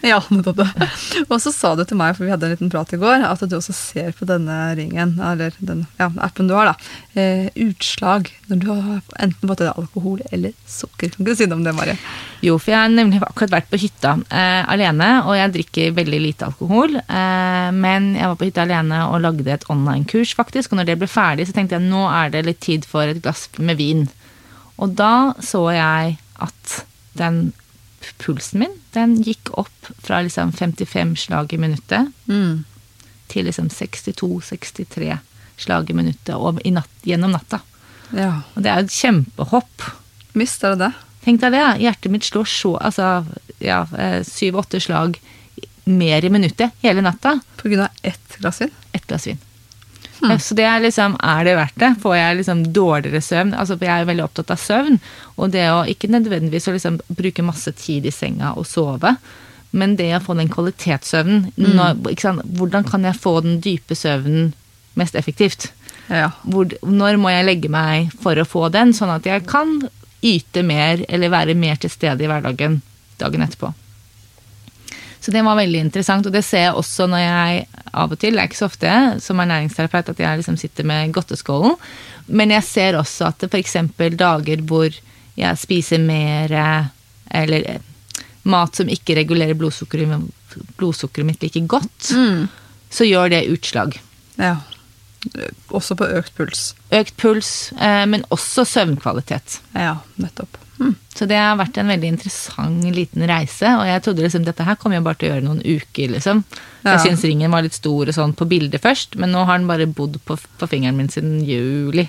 [0.12, 0.88] Ja, nettopp det.
[1.29, 3.43] Og så sa du til meg, for vi hadde en liten prat i går, at
[3.47, 8.33] du også ser på denne ringen, eller den ja, appen du har, da, eh, utslag
[8.51, 11.15] når du har enten fått i deg alkohol eller sukker.
[11.15, 11.95] Kan du si noe om det, Marie?
[12.43, 16.23] Jo, for jeg har nemlig akkurat vært på hytta eh, alene, og jeg drikker veldig
[16.27, 16.99] lite alkohol.
[16.99, 20.75] Eh, men jeg var på hytta alene og lagde et online-kurs, faktisk.
[20.75, 23.23] Og når det ble ferdig, så tenkte jeg nå er det litt tid for et
[23.23, 24.09] glass med vin.
[24.83, 26.79] Og da så jeg at
[27.15, 27.53] den
[28.19, 32.64] pulsen min, den gikk opp fra liksom 55 slag i minuttet Mm.
[33.28, 35.18] til liksom 62-63
[35.57, 37.61] slag i minuttet og i natt, gjennom natta.
[38.12, 38.42] Ja.
[38.55, 39.83] Og det er jo et kjempehopp.
[40.35, 41.09] Mister du det det.
[41.24, 43.24] Tenk deg det, hjertet mitt slår så altså,
[43.62, 43.85] ja,
[44.26, 45.20] syv-åtte slag
[45.85, 47.37] mer i minuttet hele natta.
[47.57, 48.70] På grunn av ett glass vin.
[48.92, 49.38] Ett glass vin.
[50.23, 51.93] Ja, Så det er liksom, er det verdt det?
[52.03, 53.55] Får jeg liksom dårligere søvn?
[53.59, 54.99] Altså, jeg er veldig opptatt av søvn,
[55.37, 59.17] og det å ikke nødvendigvis å liksom bruke masse tid i senga og sove,
[59.73, 62.45] men det å få den kvalitetssøvnen, når, ikke sant?
[62.59, 64.53] hvordan kan jeg få den dype søvnen
[65.01, 65.71] mest effektivt?
[66.13, 66.29] Ja.
[66.45, 69.79] Hvor, når må jeg legge meg for å få den, sånn at jeg kan
[70.23, 72.81] yte mer eller være mer til stede i hverdagen
[73.19, 73.73] dagen etterpå.
[75.23, 78.35] Så det var veldig interessant, og det ser jeg også når jeg av og til,
[78.35, 81.77] det er ikke så ofte som ernæringsterapeut at jeg liksom sitter med godteskålen,
[82.27, 83.77] men jeg ser også at f.eks.
[84.19, 84.91] dager hvor
[85.39, 86.51] jeg spiser mer
[87.31, 87.81] eller eh,
[88.45, 90.27] mat som ikke regulerer blodsukkeret,
[90.81, 92.49] blodsukkeret mitt like godt, Mm.
[92.91, 94.01] så gjør det utslag.
[94.39, 94.57] ja.
[95.71, 96.75] Også på økt puls.
[96.91, 99.61] Økt puls, eh, men også søvnkvalitet.
[99.79, 100.57] Ja, nettopp.
[100.83, 100.95] Mm.
[101.14, 104.79] Så det har vært en veldig interessant liten reise, og jeg trodde liksom dette her
[104.81, 106.42] kommer jeg bare til å gjøre noen uker, liksom.
[106.83, 106.97] Ja.
[106.97, 109.71] Jeg syns ringen var litt stor og sånn på bildet først, men nå har den
[109.71, 112.09] bare bodd på, på fingeren min siden juli.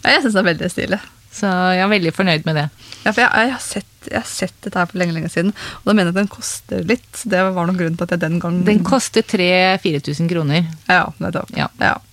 [0.00, 1.00] Ja, jeg syns det er veldig stilig.
[1.38, 2.66] Så jeg er veldig fornøyd med det.
[3.04, 5.52] Ja, for jeg, jeg, har sett, jeg har sett dette her for lenge lenge siden,
[5.52, 7.22] og da mener jeg at den koster litt.
[7.28, 10.70] Det var noen grunn til at jeg den gang Den koster 3000-4000 kroner.
[10.88, 11.52] Ja, nettopp.
[11.58, 11.68] Ja.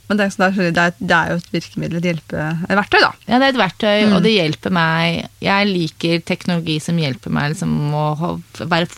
[0.06, 3.12] Men det er, det, er, det er jo et virkemiddel, et hjelpeverktøy, verktøy, da.
[3.26, 7.56] Ja, det er et verktøy, og det hjelper meg Jeg liker teknologi som hjelper meg
[7.56, 8.90] liksom, å være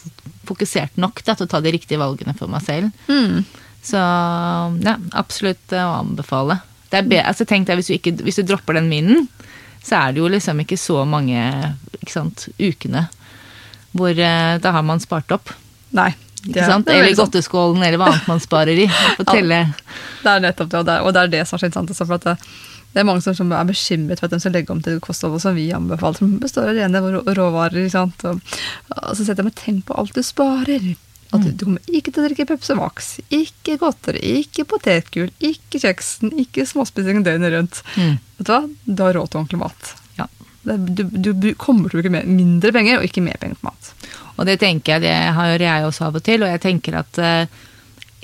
[0.48, 2.92] fokusert nok da, til å ta de riktige valgene for meg selv.
[3.08, 3.46] Mm.
[3.88, 6.60] Så ja, absolutt eh, å anbefale.
[6.92, 9.28] Det er be altså, tenk deg, hvis du, ikke, hvis du dropper den minnen,
[9.84, 11.40] så er det jo liksom ikke så mange
[12.02, 13.08] ikke sant, ukene
[13.98, 15.52] hvor eh, da har man spart opp.
[15.96, 16.12] Nei.
[16.48, 16.88] Ikke sant?
[16.90, 18.88] er Eller godteskålen, eller hva annet man sparer i.
[19.20, 19.60] Fortelle.
[20.24, 22.08] Det er nettopp det, og det er, og det er det som er så interessant.
[22.08, 22.38] for at det,
[22.94, 25.42] det er mange som, som er bekymret for at de skal legge om til kostholdet
[25.44, 27.84] som vi anbefaler, som består av rene rå- råvarer.
[27.84, 28.24] ikke sant?
[28.26, 28.40] Og,
[28.96, 30.96] og så setter jeg meg tenk på alt du sparer.
[31.36, 35.82] At du, du kommer ikke til å drikke Pepsi Max, ikke godteri, ikke potetgull, ikke
[35.84, 37.82] kjeksen, ikke småspising døgnet rundt.
[38.00, 38.14] Mm.
[38.40, 38.62] Vet du hva?
[38.88, 39.90] Du har råd til ordentlig mat.
[40.16, 40.30] Ja.
[40.64, 40.78] Det,
[41.20, 43.92] du, du kommer til å bruke mindre penger, og ikke mer penger på mat.
[44.38, 47.18] Og det tenker jeg, det har jeg også av og til, og jeg tenker at
[47.18, 47.60] eh,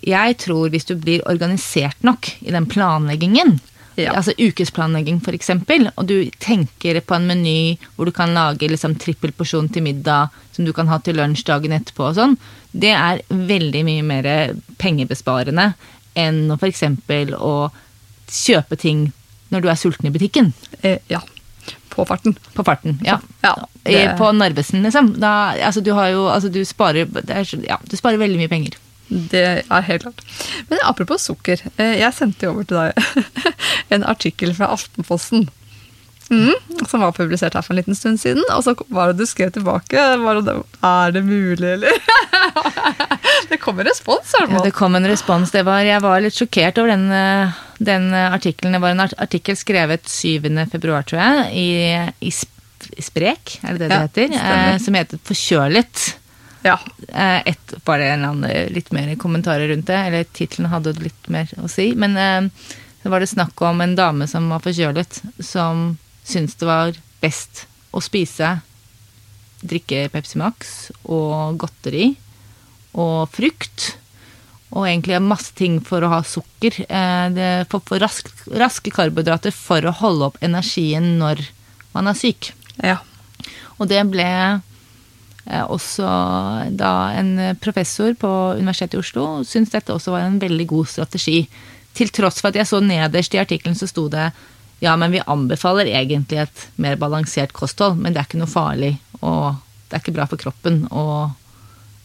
[0.04, 3.60] jeg tror hvis du blir organisert nok i den planleggingen,
[3.96, 4.16] Ja.
[4.18, 9.68] altså ukesplanlegging eksempel, og du tenker på en meny hvor du kan lage liksom trippelporsjon
[9.70, 12.34] til middag som du kan ha til lunsj dagen etterpå og sånn,
[12.74, 14.30] det er veldig mye mer
[14.82, 15.76] pengebesparende
[16.18, 17.70] enn å eksempel å
[18.34, 19.12] kjøpe ting
[19.54, 20.54] når du er sulten i butikken.
[20.82, 21.22] Eh, ja.
[21.94, 22.34] På farten.
[22.58, 23.20] På farten, ja.
[23.44, 23.54] Ja,
[23.86, 25.14] det- På Narvesen, liksom.
[25.20, 28.50] Da, altså, du har jo Altså, du sparer det er, Ja, du sparer veldig mye
[28.50, 28.78] penger.
[29.10, 30.22] Det er helt klart.
[30.70, 31.60] Men apropos sukker.
[31.78, 32.94] eh, Jeg sendte jo over til deg
[33.92, 35.50] en artikkel fra Aftenposten.
[36.34, 38.44] Mm, som var publisert her for en liten stund siden.
[38.56, 40.00] Og så var det du skrev tilbake.
[40.24, 40.56] Var det,
[40.90, 42.00] er det mulig, eller?
[43.50, 45.52] det kom en respons, i Ja, det kom en respons.
[45.54, 48.76] Det var, jeg var litt sjokkert over den, eh, den eh, artikkelen.
[48.78, 50.50] Det var en artikkel skrevet 7.
[50.72, 52.34] februar, tror jeg, i, i
[53.04, 54.28] Sprek, er det det det Ja, heter?
[54.34, 54.74] stemmer.
[54.74, 56.06] Eh, som heter 'Forkjølet'.
[56.64, 56.78] Ja.
[57.46, 61.28] Et, var det en eller annen litt mer kommentarer rundt det, eller tittelen hadde litt
[61.28, 61.90] mer å si.
[62.00, 62.16] Men
[63.04, 67.66] så var det snakk om en dame som var forkjølet, som syntes det var best
[67.94, 68.58] å spise
[69.64, 72.14] drikke Pepsi Max og godteri
[72.94, 73.94] og frukt.
[74.74, 76.80] Og egentlig masse ting for å ha sukker.
[76.88, 81.46] Eh, det, for, for rask, raske karbohydrater for å holde opp energien når
[81.94, 82.54] man er syk.
[82.82, 83.00] ja.
[83.82, 86.08] Og det ble eh, også
[86.78, 91.44] da en professor på Universitetet i Oslo syntes dette også var en veldig god strategi.
[91.94, 94.32] Til tross for at jeg så nederst i artikkelen så sto det
[94.80, 98.98] ja, men vi anbefaler egentlig et mer balansert kosthold, men det er ikke noe farlig,
[99.22, 99.56] og
[99.90, 101.06] det er ikke bra for kroppen å,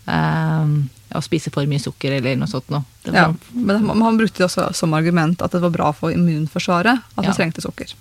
[0.07, 0.75] eh,
[1.19, 2.85] å spise for mye sukker eller noe sånt noe.
[3.05, 3.35] Var- ja.
[3.53, 7.31] Men han, brukte det også som argument at det var bra for immunforsvaret at Ja.
[7.31, 7.95] vi trengte sukker.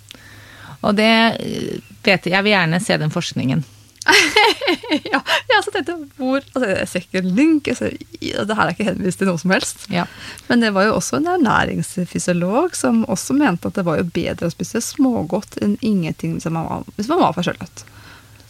[0.82, 1.08] Og det
[1.40, 3.64] eh, vet jeg, jeg vil gjerne se den forskningen.
[5.12, 7.68] ja, jeg så tenkte jeg, hvor, altså, Jeg ser ikke en link.
[7.68, 9.84] Altså, det her er ikke henvist til noe som helst.
[9.92, 10.06] Ja.
[10.48, 14.48] Men det var jo også en ernæringsfysiolog som også mente at det var jo bedre
[14.48, 17.84] å spise smågodt enn ingenting hvis man var, hvis man var forkjølet.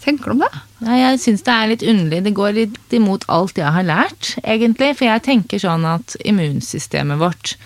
[0.04, 0.52] Tenker du om det?
[0.86, 2.22] Nei, jeg syns det er litt underlig.
[2.28, 4.92] Det går litt imot alt jeg har lært, egentlig.
[4.96, 7.56] For jeg tenker sånn at immunsystemet vårt,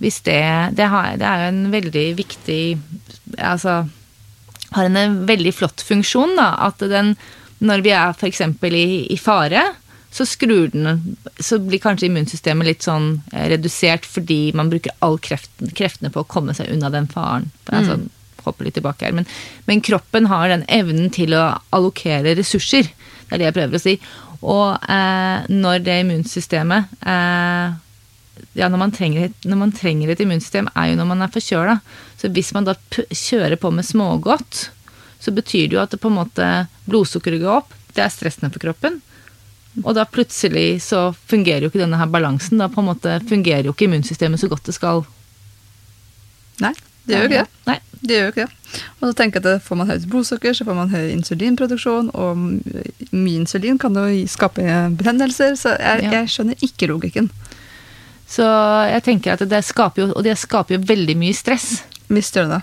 [0.00, 0.40] hvis det
[0.78, 2.62] Det, har, det er jo en veldig viktig
[3.36, 3.82] Altså
[4.76, 6.52] har en veldig flott funksjon, da.
[6.68, 7.14] At den,
[7.58, 8.42] når vi er f.eks.
[8.70, 9.64] I, i fare,
[10.10, 15.20] så skrur den Så blir kanskje immunsystemet litt sånn eh, redusert fordi man bruker all
[15.22, 17.50] kreften, kreftene på å komme seg unna den faren.
[17.70, 18.00] Altså,
[18.44, 19.14] hopper litt tilbake her.
[19.14, 19.28] Men,
[19.68, 21.44] men kroppen har den evnen til å
[21.76, 22.90] allokere ressurser.
[23.28, 23.94] Det er det jeg prøver å si.
[24.40, 27.78] Og eh, når det immunsystemet eh,
[28.56, 31.76] ja, når man, trenger når man trenger et immunsystem, er jo når man er forkjøla.
[32.20, 32.74] Så hvis man da
[33.08, 34.66] kjører på med smågodt,
[35.20, 36.48] så betyr det jo at det på en måte
[36.88, 37.72] blodsukkeret går opp.
[37.96, 39.00] Det er stressende for kroppen.
[39.84, 42.60] Og da plutselig så fungerer jo ikke denne her balansen.
[42.60, 45.04] Da på en måte fungerer jo ikke immunsystemet så godt det skal.
[46.60, 46.72] Nei,
[47.06, 47.62] det gjør jo ikke det.
[47.70, 47.78] Nei.
[48.00, 48.80] Det gjør jo ikke det.
[49.00, 52.44] Og så tenker jeg at Får man høyt blodsukker, så får man høy insulinproduksjon, og
[53.12, 54.64] mye insulin kan jo skape
[54.96, 56.12] betennelser, så jeg, Ja.
[56.20, 57.30] jeg skjønner ikke logikken.
[58.30, 58.46] Så
[58.88, 61.82] jeg tenker at det skaper jo, og det skaper jo veldig mye stress.
[62.10, 62.62] Visst gjør det.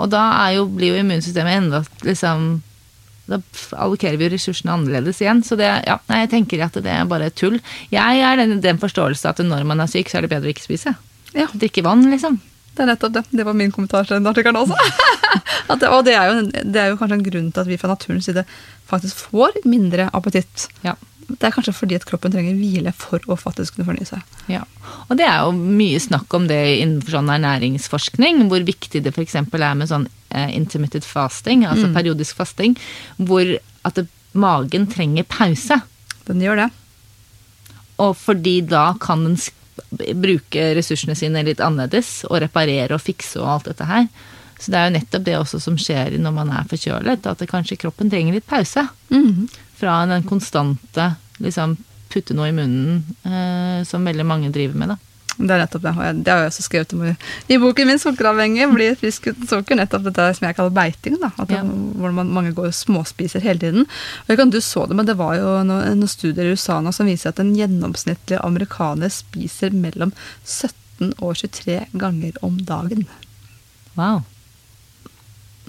[0.00, 2.62] Og da jo, blir jo immunsystemet enda liksom
[3.30, 3.38] Da
[3.76, 5.42] allokerer vi jo ressursene annerledes igjen.
[5.46, 7.60] Så det, ja, nei, jeg tenker at det er bare tull.
[7.92, 10.54] Jeg er den, den forståelse at når man er syk, så er det bedre å
[10.54, 10.96] ikke spise.
[11.36, 12.40] Ja, Drikke vann, liksom.
[12.80, 13.22] Det er nettopp det.
[13.36, 14.76] Det var min kommentar til den artikkelen også.
[15.70, 17.76] At det, og det er, jo, det er jo kanskje en grunn til at vi
[17.78, 18.46] fra naturens side
[18.88, 20.64] faktisk får mindre appetitt.
[20.86, 20.94] Ja.
[21.28, 24.24] Det er kanskje fordi at kroppen trenger hvile for å faktisk kunne fornye seg.
[24.50, 24.64] Ja.
[25.06, 29.36] Og det er jo mye snakk om det innenfor sånn ernæringsforskning, hvor viktig det f.eks.
[29.44, 32.74] er med sånn eh, intermittent fasting, altså periodisk fasting,
[33.20, 33.54] hvor
[33.86, 35.82] at det, magen trenger pause.
[36.26, 36.70] Den gjør det.
[38.00, 39.38] Og fordi da kan den
[39.90, 44.08] bruke ressursene sine litt annerledes, og reparere og fikse og alt dette her.
[44.60, 47.48] Så det er jo nettopp det også som skjer når man er forkjølet, at det
[47.50, 48.84] kanskje kroppen trenger litt pause.
[49.80, 51.78] Fra den konstante liksom
[52.10, 55.09] putte noe i munnen eh, som veldig mange driver med, da.
[55.40, 55.92] Det er nettopp det.
[55.96, 57.12] Og jeg, det har jeg også skrevet om i,
[57.48, 58.74] i boken min 'Sukkeravhengig'.
[58.74, 59.76] blir frisk uten sukker.
[59.78, 61.16] Nettopp dette som jeg kaller beiting.
[61.20, 61.62] da, at Ja.
[61.62, 63.80] det, Hvor man, mange går og småspiser hele tiden.
[63.80, 66.80] Og jeg kan, Du så det, men det var jo noen, noen studier i USA
[66.80, 70.12] nå som viser at en gjennomsnittlig amerikaner spiser mellom
[70.44, 73.06] 17 og 23 ganger om dagen.
[73.96, 74.22] Wow.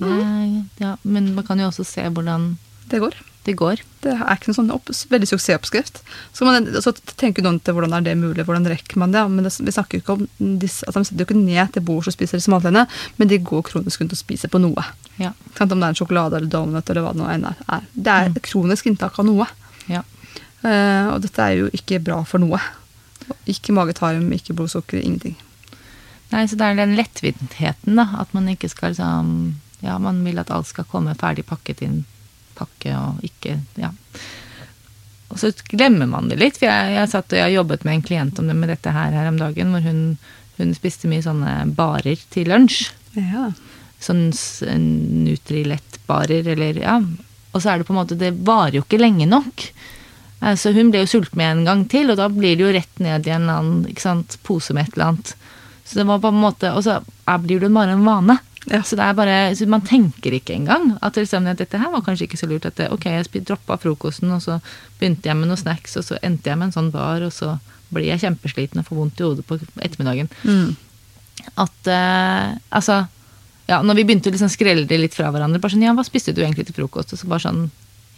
[0.01, 2.57] Eh, ja, men man kan jo også se hvordan
[2.89, 3.13] Det går.
[3.47, 3.81] Det går.
[4.03, 6.01] Det er ikke noen sånn veldig suksessoppskrift.
[6.33, 9.23] Så, man, så tenker noen til hvordan er det mulig, hvordan rekker man det?
[9.33, 11.85] Men det, vi snakker jo ikke om disse, at De sitter jo ikke ned til
[11.85, 12.85] bords og spiser disse matlene,
[13.17, 14.85] men de går kronisk rundt og spiser på noe.
[15.21, 15.33] Ja.
[15.33, 17.65] Om det er en sjokolade eller donut eller hva det nå enn er.
[17.65, 17.89] er.
[17.93, 19.49] Det er et kronisk inntak av noe.
[19.91, 20.05] ja.
[20.61, 22.59] Uh, og dette er jo ikke bra for noe.
[23.49, 25.33] Ikke magetarm, ikke blodsukker, ingenting.
[26.29, 28.05] Nei, så det er den lettvintheten, da.
[28.21, 32.03] At man ikke skal liksom Ja, man vil at alt skal komme ferdig pakket inn
[32.61, 33.91] pakke og ikke Ja.
[35.31, 36.57] Og så glemmer man det litt.
[36.59, 39.13] For jeg, jeg satt og jeg jobbet med en klient om det med dette her,
[39.15, 40.01] her om dagen, hvor hun,
[40.57, 42.89] hun spiste mye sånne barer til lunsj.
[43.15, 43.45] Ja.
[44.03, 44.25] Sånn
[45.25, 46.97] Nutrilett-barer, eller ja.
[47.51, 49.65] Og så er det på en måte Det varer jo ikke lenge nok.
[50.41, 52.75] Eh, Så hun ble jo sulten med en gang til, og da blir det jo
[52.75, 55.35] rett ned i en annen sant, pose med et eller annet.
[55.85, 56.99] Så det var på en måte Og så
[57.41, 58.37] blir det bare en vane.
[58.69, 58.83] Ja.
[58.85, 62.27] Så det er bare, så man tenker ikke engang at liksom, dette her var kanskje
[62.27, 62.67] ikke så lurt.
[62.69, 64.59] At det, ok, jeg droppa frokosten, og så
[64.99, 67.55] begynte jeg med noen snacks, og så endte jeg med en sånn bar, og så
[67.91, 70.29] blir jeg kjempesliten og får vondt i hodet på ettermiddagen.
[70.45, 70.75] Mm.
[71.59, 73.01] At eh, Altså,
[73.67, 76.05] ja, når vi begynte å liksom skrelle det litt fra hverandre, bare sånn ja, hva
[76.05, 77.15] spiste du egentlig til frokost?
[77.15, 77.63] Og så bare sånn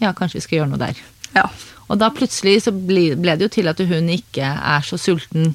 [0.01, 0.99] ja, kanskje vi skal gjøre noe der.
[1.37, 1.47] ja.
[1.91, 5.51] Og da plutselig så ble, ble det jo til at hun ikke er så sulten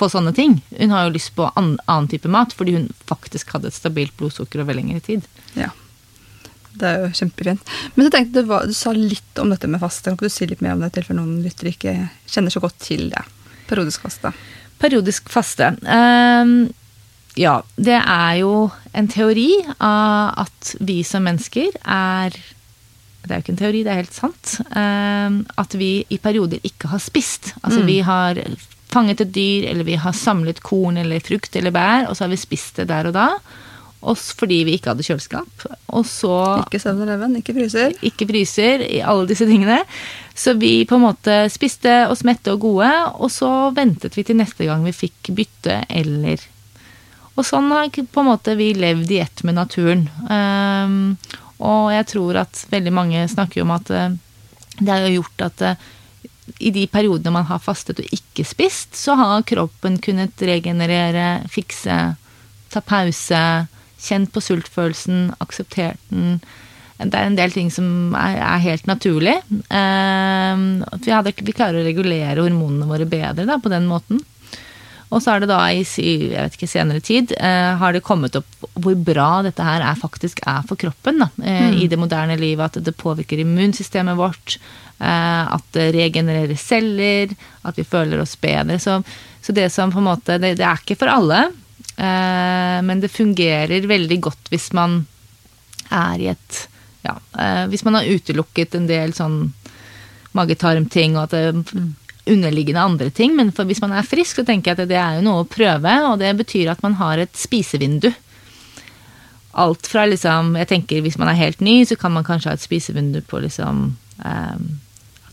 [0.00, 0.58] på sånne ting.
[0.78, 4.16] Hun har jo lyst på an, annen type mat, fordi hun faktisk hadde et stabilt
[4.20, 5.26] blodsukker over lengre tid.
[5.58, 5.68] Ja.
[6.80, 7.72] Det er jo kjempefint.
[7.96, 10.12] Men så tenkte, du, var, du sa litt om dette med faste.
[10.14, 11.94] Kan du si litt mer om det, til for noen lyttere ikke
[12.30, 13.24] kjenner så godt til det?
[13.68, 14.30] Periodisk faste.
[14.80, 15.72] Periodisk faste.
[15.84, 16.54] Um,
[17.38, 18.54] ja, det er jo
[18.96, 22.34] en teori av at vi som mennesker er
[23.20, 24.54] Det er jo ikke en teori, det er helt sant.
[24.74, 27.50] ehm, at vi i perioder ikke har spist.
[27.62, 27.86] Altså Mm.
[27.86, 28.40] vi har
[28.92, 32.32] fanget et dyr, eller vi har samlet korn eller frukt eller bær, og så har
[32.32, 33.28] vi spist det der og da.
[34.00, 35.64] Og fordi vi ikke hadde kjøleskap.
[35.92, 37.92] Og så Ikke 7-Eleven, ikke fryser.
[38.00, 39.82] ikke fryser, i alle disse tingene.
[40.34, 42.88] Så vi på en måte spiste oss mette og gode,
[43.20, 46.40] og så ventet vi til neste gang vi fikk bytte eller
[47.36, 50.08] Og sånn har på en måte vi levd i ett med naturen.
[50.28, 51.16] Um,
[51.60, 54.16] og jeg tror at veldig mange snakker om at eh,
[54.80, 55.88] det har gjort at eh,
[56.58, 61.98] i de periodene man har fastet og ikke spist, så har kroppen kunnet regenerere, fikse,
[62.70, 63.42] ta pause,
[64.00, 66.40] kjent på sultfølelsen, akseptert den.
[67.00, 69.38] Det er en del ting som er, er helt naturlig.
[69.48, 70.64] Eh,
[71.00, 74.20] vi, hadde, vi klarer å regulere hormonene våre bedre da, på den måten.
[75.10, 78.36] Og så er det da i jeg vet ikke, senere tid eh, har det kommet
[78.38, 82.38] opp hvor bra dette her er, faktisk er for kroppen da, eh, i det moderne
[82.38, 82.78] livet.
[82.78, 84.58] At det påvirker immunsystemet vårt,
[85.02, 87.34] eh, at det regenererer celler,
[87.66, 88.78] at vi føler oss bedre.
[88.78, 89.00] Så,
[89.42, 91.48] så det som på en måte Det, det er ikke for alle,
[91.96, 95.02] eh, men det fungerer veldig godt hvis man
[95.90, 96.66] er i et
[97.02, 99.48] ja, eh, Hvis man har utelukket en del sånn
[100.36, 101.88] mage-tarm-ting, og at det
[102.30, 103.36] underliggende andre ting.
[103.36, 105.48] Men for hvis man er frisk, så tenker jeg at det er jo noe å
[105.48, 108.10] prøve, og det betyr at man har et spisevindu.
[109.60, 112.58] Alt fra liksom Jeg tenker hvis man er helt ny, så kan man kanskje ha
[112.58, 113.88] et spisevindu på liksom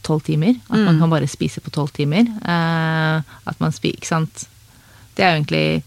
[0.08, 0.56] tolv timer.
[0.70, 2.26] At man kan bare spise på tolv timer.
[2.28, 4.48] Eh, at man spiser Ikke sant.
[5.18, 5.84] Det er jo egentlig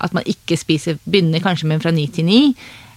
[0.00, 2.40] at man ikke spiser Begynner kanskje med fra ni til ni.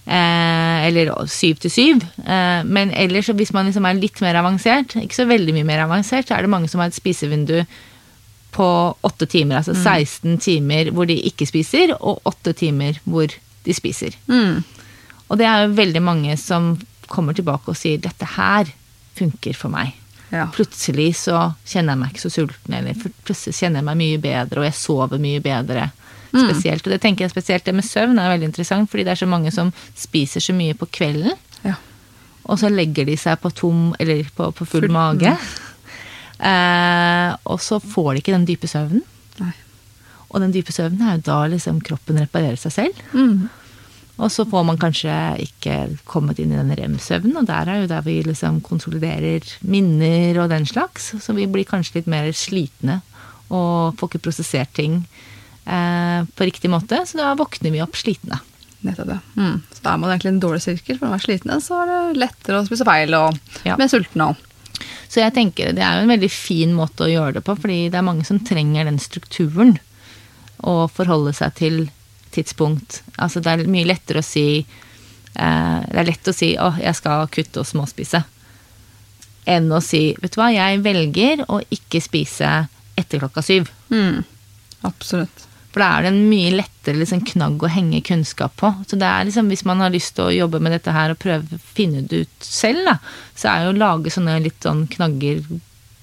[0.04, 2.04] Eh, eller syv til syv.
[2.26, 5.86] Eh, men ellers, hvis man liksom er litt mer avansert, ikke så veldig mye mer
[5.86, 7.62] avansert, så er det mange som har et spisevindu
[8.54, 8.68] på
[9.08, 9.62] åtte timer.
[9.62, 13.32] Altså 16 timer hvor de ikke spiser, og åtte timer hvor
[13.64, 14.16] de spiser.
[14.28, 14.60] Mm.
[15.32, 16.74] Og det er jo veldig mange som
[17.08, 18.68] kommer tilbake og sier 'dette her
[19.16, 19.92] funker for meg'.
[20.32, 20.48] Ja.
[20.52, 24.60] Plutselig så kjenner jeg meg ikke så sulten, eller plutselig kjenner jeg meg mye bedre,
[24.60, 25.90] og jeg sover mye bedre.
[26.42, 29.22] Spesielt, og det tenker jeg spesielt det med søvn er veldig interessant, fordi det er
[29.22, 31.76] så mange som spiser så mye på kvelden, ja.
[32.44, 35.34] og så legger de seg på tom, eller på, på full Full- mage.
[36.44, 39.04] Eh, og så får de ikke den dype søvnen.
[39.38, 39.52] Nei.
[40.34, 43.04] Og den dype søvnen er jo da liksom kroppen reparerer seg selv.
[43.14, 43.46] Mm.
[44.14, 47.90] Og så får man kanskje ikke kommet inn i den rem-søvnen, og der er jo
[47.90, 51.12] der vi liksom konsoliderer minner og den slags.
[51.22, 53.00] Så vi blir kanskje litt mer slitne
[53.50, 55.02] og får ikke prosessert ting
[55.64, 57.00] på riktig måte.
[57.08, 58.40] Så da våkner vi opp slitne.
[58.84, 59.18] Nettopp det.
[59.40, 59.62] Mm.
[59.72, 60.98] Så da er man egentlig en dårlig sirkel.
[60.98, 63.76] For når man er sliten, så er det lettere å spise feil og Ja.
[63.80, 64.36] mer sulten òg.
[65.08, 67.88] Så jeg tenker det er jo en veldig fin måte å gjøre det på, fordi
[67.90, 69.78] det er mange som trenger den strukturen.
[70.64, 71.90] Å forholde seg til
[72.34, 73.02] tidspunkt.
[73.18, 74.66] Altså det er mye lettere å si
[75.36, 78.24] eh, Det er lett å si 'å, jeg skal kutte og småspise',
[79.46, 83.68] enn å si 'vet du hva, jeg velger å ikke spise etter klokka syv'.
[83.90, 84.24] mm.
[84.84, 85.46] Absolutt.
[85.74, 88.70] For da er det en mye lettere liksom, knagg å henge kunnskap på.
[88.86, 91.18] Så det er liksom, hvis man har lyst til å jobbe med dette her og
[91.18, 92.98] prøve å finne det ut selv, da,
[93.34, 95.42] så er jo å lage sånne litt sånn knagger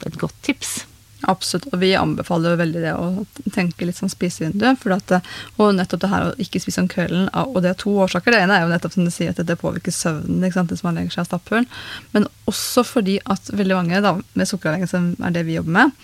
[0.03, 0.82] et godt tips.
[1.30, 4.65] Absolutt, og vi anbefaler jo veldig det å tenke litt sånn spisevindu.
[4.82, 5.13] For at,
[5.61, 8.34] og nettopp det her å ikke spise om kvelden, og det er to årsaker.
[8.34, 10.86] Det ene er jo nettopp som du sier, at det påvirker søvnen ikke sant, hvis
[10.88, 11.67] man legger seg av stapphull.
[12.15, 15.97] Men også fordi at veldig mange da, med sukkeravhengighet, som er det vi jobber med,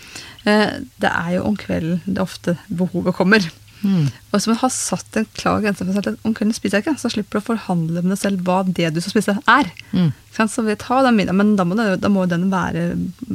[0.45, 0.67] eh,
[1.01, 3.49] det er jo om kvelden det ofte behovet kommer.
[3.81, 4.07] Mm.
[4.07, 6.85] Og hvis man har satt en klar grense for seg selv, om kvelden spiser jeg
[6.85, 9.69] ikke, så slipper du å forhandle med deg selv hva det du skal spise, er.
[9.91, 10.09] Mm.
[10.37, 12.89] Så vi tar den middagen, men da må, det, da må den være,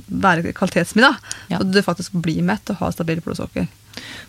[0.07, 1.19] være kvalitetsmiddag.
[1.51, 1.61] Ja.
[1.61, 3.67] Så du faktisk blir mett og har stabilt blodsukker.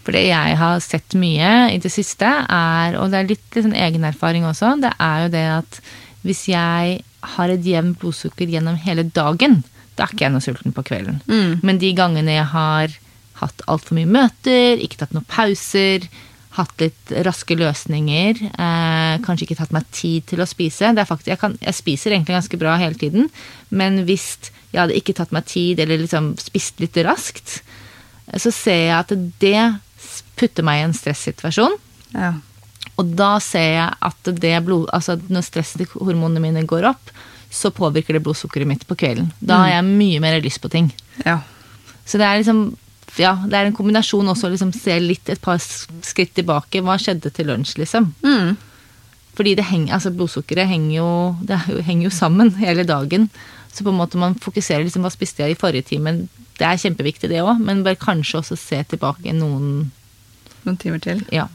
[0.04, 3.76] For det jeg har sett mye i det siste, er, og det er litt liksom
[3.78, 5.80] egen erfaring også, det er jo det at
[6.24, 6.98] hvis jeg
[7.36, 9.62] har et jevnt blodsukker gjennom hele dagen,
[9.96, 11.22] da er ikke jeg noe sulten på kvelden.
[11.30, 11.62] Mm.
[11.64, 12.96] Men de gangene jeg har
[13.42, 16.06] hatt altfor mye møter, ikke tatt noen pauser,
[16.54, 21.32] hatt litt raske løsninger, eh, kanskje ikke tatt meg tid til å spise det faktisk,
[21.34, 23.30] jeg, kan, jeg spiser egentlig ganske bra hele tiden,
[23.74, 27.62] men hvis jeg hadde ikke tatt meg tid eller liksom spist litt raskt,
[28.38, 29.64] så ser jeg at det
[30.40, 31.76] putter meg i en stressituasjon.
[32.14, 32.34] Ja.
[33.02, 37.14] Og da ser jeg at det blod, altså når stresshormonene mine går opp,
[37.54, 39.30] så påvirker det blodsukkeret mitt på kvelden.
[39.42, 40.94] Da har jeg mye mer lyst på ting.
[41.26, 41.42] ja.
[42.04, 42.74] Så det er liksom
[43.22, 46.82] ja, det er en kombinasjon også å liksom se litt et par skritt tilbake.
[46.82, 48.10] Hva skjedde til lunsj, liksom?
[48.26, 48.56] Mm.
[49.38, 51.10] Fordi det henger, altså blodsukkeret henger jo,
[51.46, 53.30] det er henger jo sammen hele dagen.
[53.74, 56.16] Så på en måte man fokuserer liksom hva spiste jeg i forrige time.
[56.58, 59.92] Det er kjempeviktig, det òg, men bør kanskje også se tilbake noen
[60.64, 61.20] Noen timer til.
[61.36, 61.50] Ja.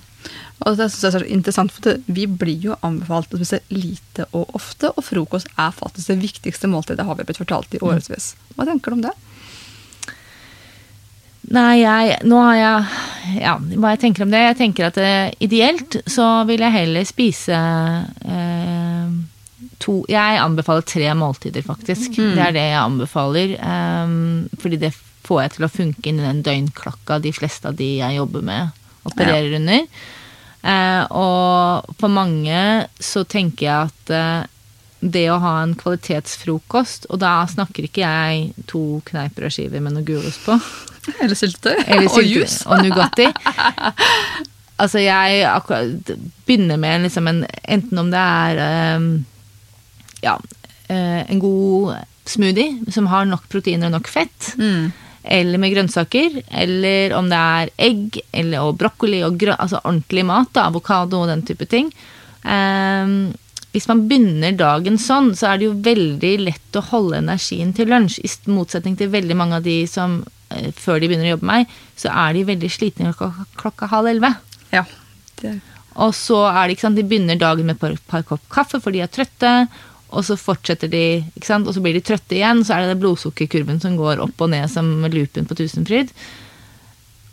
[0.66, 4.26] Og det synes jeg er så interessant, for Vi blir jo anbefalt å spise lite
[4.36, 8.34] og ofte, og frokost er faktisk det viktigste måltidet, har vi blitt fortalt i årevis.
[8.56, 9.14] Hva tenker du om det?
[11.54, 14.44] Nei, jeg Nå har jeg Ja, hva jeg tenker om det?
[14.50, 19.10] Jeg tenker at uh, ideelt så vil jeg heller spise uh,
[19.82, 22.16] to Jeg anbefaler tre måltider, faktisk.
[22.18, 23.54] Det er det jeg anbefaler.
[23.62, 24.94] Um, fordi det
[25.26, 28.46] får jeg til å funke inn i den døgnklokka de fleste av de jeg jobber
[28.48, 28.72] med,
[29.06, 29.84] opererer under.
[30.64, 32.62] Uh, og for mange
[32.98, 34.56] så tenker jeg at
[35.00, 40.42] det å ha en kvalitetsfrokost, og da snakker ikke jeg to kneippbrødskiver med noe gulost
[40.46, 40.56] på,
[41.22, 41.84] Eller syltetøy.
[42.08, 42.64] og juice.
[42.66, 43.28] og Nugatti.
[44.82, 46.12] altså, jeg akkurat
[46.46, 49.08] begynner med liksom en Enten om det er um,
[50.22, 50.34] ja,
[50.90, 51.94] eh, en god
[52.28, 54.90] smoothie som har nok proteiner og nok fett, Mm.
[55.24, 60.24] eller med grønnsaker, eller om det er egg eller, og brokkoli og grøn, altså ordentlig
[60.26, 61.92] mat, da, avokado og den type ting.
[62.44, 63.32] Ehm,
[63.78, 67.90] hvis man begynner dagen sånn, så er det jo veldig lett å holde energien til
[67.92, 68.18] lunsj.
[68.26, 70.18] I motsetning til veldig mange av de som
[70.50, 73.90] eh, før de begynner å jobbe med meg, så er de veldig slitne klokka, klokka
[73.92, 74.32] halv elleve.
[74.74, 74.82] Ja.
[75.38, 75.54] Det,
[75.94, 78.82] Og så er det, ikke sant, de begynner dagen med et par, par kopp kaffe,
[78.82, 79.54] for de er trøtte.
[80.08, 81.04] Og så fortsetter de,
[81.36, 82.64] ikke sant, og så blir de trøtte igjen.
[82.66, 86.10] Så er det blodsukkerkurven som går opp og ned som loopen på Tusenfryd.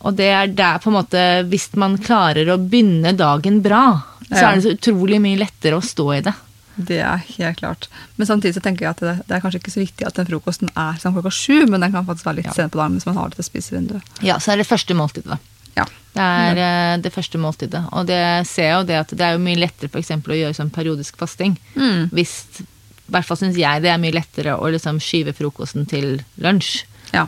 [0.06, 3.84] Og det er der på en måte Hvis man klarer å begynne dagen bra,
[4.30, 6.34] så er det så utrolig mye lettere å stå i det.
[6.76, 7.88] det er helt klart.
[8.18, 10.28] Men samtidig så tenker jeg at det, det er kanskje ikke så viktig at den
[10.28, 12.56] frokosten er sånn klokka sju, men den kan faktisk være litt Ja.
[12.58, 14.02] sen på dagen hvis man har det til spisevinduet.
[14.26, 15.38] Ja, så er det første måltidet, da.
[15.78, 15.86] Ja.
[16.16, 16.98] Det er ja.
[17.04, 17.82] det første måltidet.
[17.92, 20.42] Og det ser jeg jo det at det er jo mye lettere for eksempel å
[20.42, 21.56] gjøre sånn periodisk fasting.
[21.76, 22.10] Mm.
[22.16, 26.22] Hvis, I hvert fall syns jeg det er mye lettere å liksom skyve frokosten til
[26.44, 26.84] lunsj.
[27.14, 27.28] ja.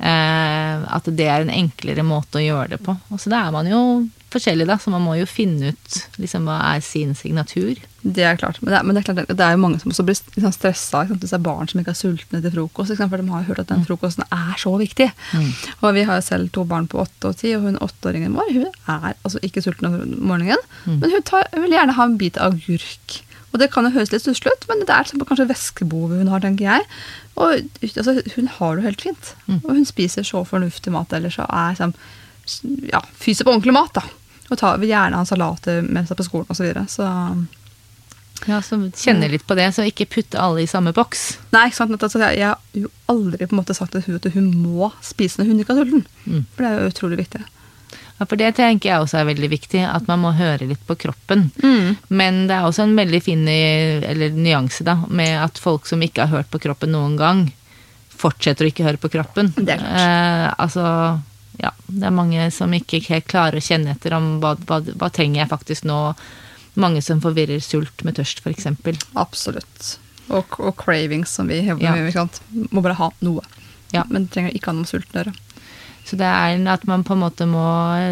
[0.00, 2.96] Eh, at det er en enklere måte å gjøre det på.
[3.12, 3.82] Og så da er man jo
[4.30, 7.78] forskjellig, da, så man må jo finne ut liksom, hva er sin signatur.
[8.00, 8.60] Det er klart.
[8.62, 10.54] Men det er, men det er, klart, det er jo mange som også blir liksom
[10.54, 11.02] stressa.
[11.10, 12.94] Hvis det er barn som ikke er sultne til frokost.
[12.94, 13.12] Ikke sant?
[13.12, 15.10] For de har jo hørt at den frokosten er så viktig.
[15.82, 18.54] Og vi har jo selv to barn på åtte og ti, og hun åtteåringen vår
[18.54, 19.98] hun er altså ikke sulten om
[20.30, 20.62] morgenen.
[20.86, 23.20] Men hun, tar, hun vil gjerne ha en bit agurk.
[23.50, 26.30] Og det kan jo høres litt stusslig ut, men det er liksom kanskje væskebehovet hun
[26.30, 26.86] har, tenker jeg.
[27.40, 29.34] Og altså, hun har det jo helt fint.
[29.64, 31.96] Og hun spiser så fornuftig mat ellers og er sånn
[32.90, 34.04] ja, fyser på ordentlig mat, da.
[34.50, 36.58] Og tar, vil gjerne ha en salat med seg på skolen osv.
[36.58, 36.86] Så, videre.
[36.90, 37.06] så
[38.48, 41.26] Ja, så kjenner litt på det, så ikke putte alle i samme boks.
[41.54, 41.94] Nei, ikke sant?
[41.98, 44.90] Altså, jeg, jeg har jo aldri på en måte sagt til hun at hun må
[45.04, 46.06] spise når hun ikke er sulten.
[46.24, 46.44] Mm.
[46.54, 47.42] For det er jo utrolig viktig.
[48.18, 50.96] Ja, for det tenker jeg også er veldig viktig, at man må høre litt på
[51.00, 51.48] kroppen.
[51.62, 51.96] Mm.
[52.12, 56.26] Men det er også en veldig fin eller nyanse da, med at folk som ikke
[56.26, 57.46] har hørt på kroppen noen gang,
[58.20, 59.52] fortsetter å ikke høre på kroppen.
[59.56, 59.96] Det er klart.
[60.04, 60.84] Eh, altså,
[61.62, 65.08] ja, det er mange som ikke helt klarer å kjenne etter om hva, hva, hva
[65.12, 66.00] trenger jeg faktisk nå.
[66.80, 68.68] Mange som forvirrer sult med tørst, f.eks.
[69.18, 69.94] Absolutt.
[70.30, 71.74] Og, og cravings, som vi Ja.
[71.74, 72.12] vi?
[72.70, 73.42] Må bare ha noe.
[73.90, 74.04] Ja.
[74.08, 75.34] Men trenger ikke ha noe med sulten å gjøre.
[76.10, 77.62] Så det er at man på en måte må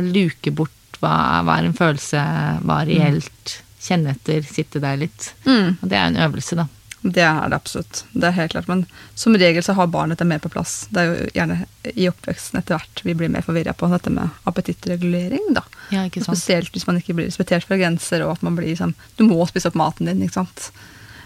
[0.06, 2.22] luke bort hva, hva er en følelse,
[2.62, 5.32] hva er reelt, kjenne etter, sitte der litt.
[5.46, 5.78] Mm.
[5.80, 6.68] Og det er en øvelse, da.
[7.02, 8.02] Det er det absolutt.
[8.10, 8.68] Det er helt klart.
[8.70, 8.84] Men
[9.18, 10.80] som regel så har barnet det mer på plass.
[10.90, 11.58] Det er jo gjerne
[11.94, 15.52] i oppveksten etter hvert vi blir mer forvirra på dette med appetittregulering.
[15.54, 15.62] da.
[15.94, 16.34] Ja, ikke sant?
[16.34, 19.38] Spesielt hvis man ikke blir respektert for grenser, og at man blir sånn Du må
[19.50, 20.70] spise opp maten din, ikke sant.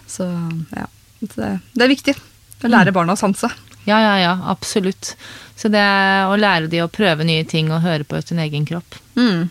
[0.09, 0.29] Så
[0.77, 0.89] ja.
[1.23, 2.17] Det, det er viktig
[2.63, 3.49] å lære barna å sanse.
[3.89, 5.15] Ja, ja, ja, absolutt.
[5.59, 8.67] Så det er å lære de å prøve nye ting og høre på sin egen
[8.69, 8.99] kropp.
[9.19, 9.51] Mm.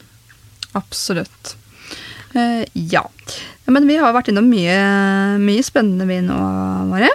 [0.77, 1.55] Absolutt.
[2.35, 3.03] Uh, ja.
[3.71, 4.77] Men vi har vært innom mye,
[5.39, 6.39] mye spennende vi nå,
[6.89, 7.11] Mari.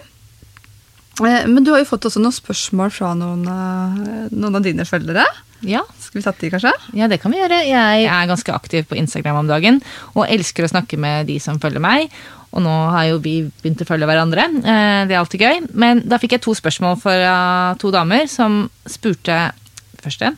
[1.21, 4.85] Uh, men du har jo fått også noen spørsmål fra noen, eh, noen av dine
[4.89, 5.25] følgere.
[5.65, 6.73] Ja, Skal vi ta de, kanskje?
[6.99, 7.63] Ja, det kan vi gjøre.
[7.65, 9.81] Jeg er ganske aktiv på Instagram om dagen
[10.13, 12.13] og elsker å snakke med de som følger meg.
[12.57, 14.47] Og nå har jo vi begynt å følge hverandre.
[14.65, 15.59] Eh, Det er alltid gøy.
[15.77, 19.53] Men da fikk jeg to spørsmål fra to damer som spurte
[20.01, 20.33] første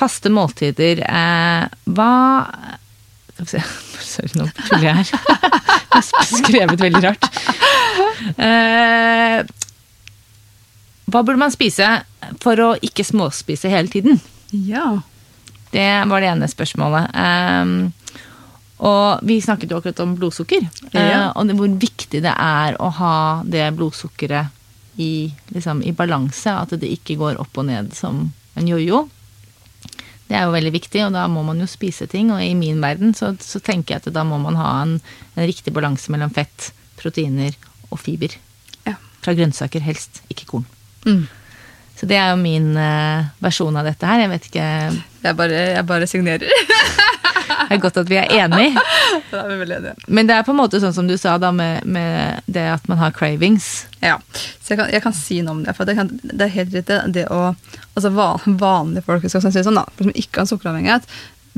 [0.00, 1.00] Faste måltider.
[1.04, 2.10] eh, Hva
[3.34, 3.62] Skal vi se
[4.10, 5.10] Sorry, nå tuller jeg her.
[5.90, 7.26] Jeg har skrevet veldig rart.
[8.38, 9.42] Eh,
[11.10, 11.88] Hva burde man spise
[12.42, 14.20] for å ikke småspise hele tiden?
[14.54, 15.00] Ja.
[15.74, 17.10] Det var det ene spørsmålet.
[18.80, 20.64] Og vi snakket jo akkurat om blodsukker.
[20.94, 21.00] Ja.
[21.00, 24.56] eh, og det, hvor viktig det er å ha det blodsukkeret
[25.00, 26.54] i, liksom, i balanse.
[26.54, 29.04] At det ikke går opp og ned som en jojo.
[30.30, 32.30] Det er jo veldig viktig, og da må man jo spise ting.
[32.32, 34.96] Og i min verden så, så tenker jeg at da må man ha en,
[35.34, 36.70] en riktig balanse mellom fett,
[37.00, 37.56] proteiner
[37.90, 38.36] og fiber.
[38.86, 38.94] Ja.
[39.24, 40.66] Fra grønnsaker helst, ikke korn.
[41.04, 41.26] Mm.
[41.98, 44.22] Så det er jo min uh, versjon av dette her.
[44.22, 44.66] Jeg vet ikke
[45.20, 46.46] Jeg, bare, jeg bare signerer.
[47.70, 48.82] Det er godt at vi er enige.
[49.30, 50.08] da er vi veldig enige.
[50.10, 52.88] Men det er på en måte sånn som du sa, da, med, med det at
[52.90, 53.68] man har cravings.
[54.02, 55.76] Ja, så jeg kan, jeg kan si noe om det.
[55.78, 56.96] For det, kan, det er helt riktig.
[57.14, 57.52] Det å,
[57.94, 61.06] altså van, vanlige folk skal si sånn, da, som ikke har sukkeravhengighet,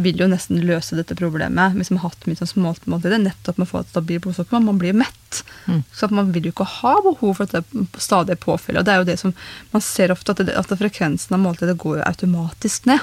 [0.04, 3.16] vil jo nesten løse dette problemet hvis man har hatt mye sånn småmåltider.
[3.24, 4.58] Nettopp med å få et stabilt blodsukker.
[4.58, 5.40] man Man blir mett.
[5.64, 5.80] Mm.
[5.96, 8.82] Så man vil jo ikke ha behov for dette stadige påfyllet.
[8.82, 9.32] Og det er jo det som
[9.72, 13.00] man ser ofte, at, det, at frekvensen av måltider går jo automatisk ned.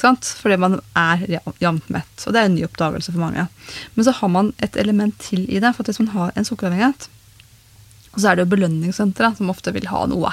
[0.00, 0.32] Sant?
[0.40, 1.22] Fordi man er
[1.60, 2.26] jevnt mett.
[2.26, 3.46] Og det er en ny oppdagelse for mange.
[3.94, 5.74] Men så har man et element til i det.
[5.76, 7.10] For hvis man har en sukkeravhengighet,
[8.16, 10.32] så er det jo belønningssenteret som ofte vil ha noe.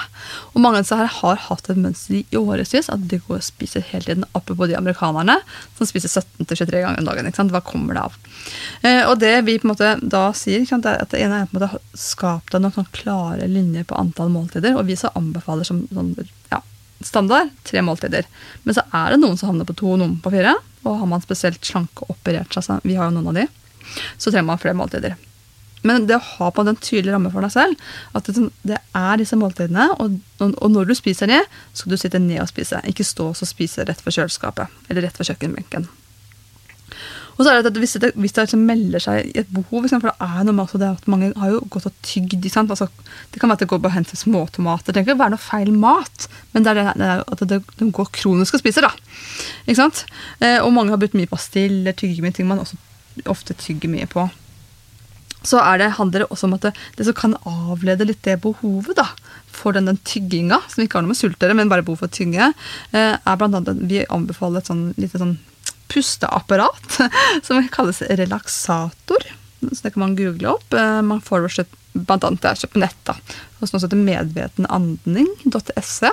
[0.55, 3.45] Og mange av disse her har hatt et mønster i årevis at de går og
[3.45, 4.25] spiser hele tiden.
[4.37, 5.35] Apropos de amerikanerne
[5.77, 7.29] som spiser 17-23 ganger om dagen.
[7.29, 7.53] Ikke sant?
[7.53, 8.17] Hva kommer det av?
[8.81, 11.51] Eh, og det vi på en måte da sier, sant, er at det ene er
[11.51, 14.73] på en måte skap deg noen klare linjer på antall måltider.
[14.79, 16.15] Og vi så anbefaler som sånn,
[16.49, 16.63] ja,
[17.05, 18.25] standard tre måltider.
[18.63, 20.55] Men så er det noen som havner på to, og noen på fire.
[20.85, 23.47] Og har man spesielt slanke operert seg, vi har jo noen av de,
[24.17, 25.17] så trenger man flere måltider.
[25.87, 27.83] Men det å ha på en tydelig ramme for deg selv,
[28.17, 28.51] at det, sånn-
[28.97, 31.37] er disse måltidene, og, og når du spiser de,
[31.77, 32.81] skal du sitte ned og spise.
[32.89, 35.87] Ikke stå og spise rett ved kjøleskapet, eller rett ved kjøkkenbenken.
[37.37, 40.09] Og så er det at Hvis det, hvis det liksom melder seg et behov, for
[40.09, 42.47] det er noe med det at mange har jo gått og tygd?
[42.57, 42.89] Altså,
[43.31, 44.87] Det kan være at det går bare å hente småtomater.
[44.87, 47.61] Det trenger ikke være noe feil mat, men det er, det, det er at det,
[47.77, 48.81] de går kronisk og spiser.
[48.81, 48.91] da.
[49.67, 50.05] Ikke sant?
[50.39, 52.79] Eh, og mange har brukt mye pastiller, tyggegummi, ting man også
[53.25, 54.29] ofte tygger mye på
[55.47, 58.39] så er det, handler det også om at det, det som kan avlede litt det
[58.43, 59.05] behovet da,
[59.53, 62.01] for den, den tygginga, som ikke har noe med sult å gjøre, men bare behov
[62.01, 62.49] for å tygge,
[62.91, 65.37] eh, er blant annet at vi anbefaler et sånn lite sånn
[65.91, 67.01] pusteapparat
[67.47, 69.21] som kalles relaksator.
[69.61, 70.73] Så det kan man google opp.
[70.73, 71.67] Eh, Man får det
[72.05, 73.09] blant annet det er kjøpt på nett.
[73.57, 76.09] hos noe som heter medvetenandning.se.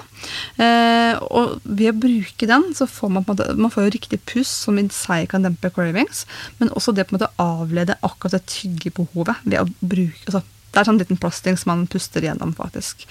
[0.65, 3.95] Eh, og ved å bruke den, så får man på en måte, man får jo
[3.99, 6.25] riktig pust, som i seg kan dempe cravings,
[6.59, 10.41] men også det på en måte avlede akkurat det tyggebehovet ved å bruke altså,
[10.75, 13.05] det er sånn liten plasting som man puster gjennom, faktisk.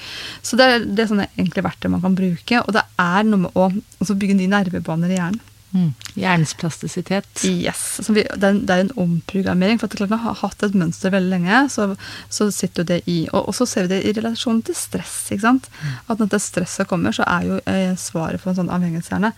[0.43, 2.59] Så det er, det er sånne enkle verktøy man kan bruke.
[2.59, 5.39] Og det er noe med å altså bygge nye nervebaner i hjernen.
[5.73, 5.93] Mm.
[6.13, 7.43] Hjernens plastisitet.
[7.43, 7.99] Yes.
[8.05, 9.79] Så vi, det, er, en omprogrammering.
[9.81, 11.87] For at klart, man har hatt et mønster veldig lenge, så,
[12.29, 13.17] så sitter jo det i.
[13.31, 15.15] Og, og så ser vi det i relasjon til stress.
[15.33, 15.69] ikke sant?
[16.05, 19.33] At når det stresset kommer, så er jo eh, svaret for en sånn avhengighetshjerne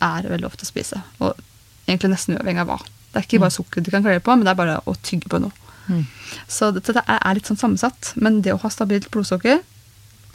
[0.00, 1.02] er veldig ofte å spise.
[1.20, 1.34] Og
[1.88, 2.78] egentlig nesten uavhengig av hva.
[3.10, 5.30] Det er ikke bare sukker du kan klare på, men det er bare å tygge
[5.32, 5.66] på noe.
[5.90, 6.04] Mm.
[6.46, 8.12] Så dette er litt sånn sammensatt.
[8.22, 9.58] Men det å ha stabilt blodsukker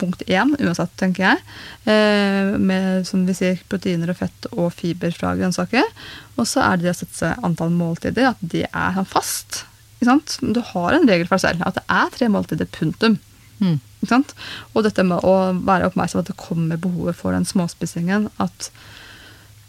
[0.00, 1.44] punkt én uansett, tenker jeg.
[1.90, 5.88] Eh, med som vi sier, proteiner og fett og fiber fra grønnsaker.
[6.36, 9.64] Og så er det det å sette seg antall måltider, at det er fast.
[9.96, 10.38] Ikke sant?
[10.42, 13.18] Du har en regel for deg selv, at det er tre måltider, punktum.
[13.60, 13.78] Mm.
[14.02, 14.34] Ikke sant?
[14.74, 15.36] Og dette med å
[15.66, 18.28] være oppmerksom på at det kommer behovet for den småspisingen.
[18.42, 18.70] At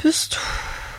[0.02, 0.36] pust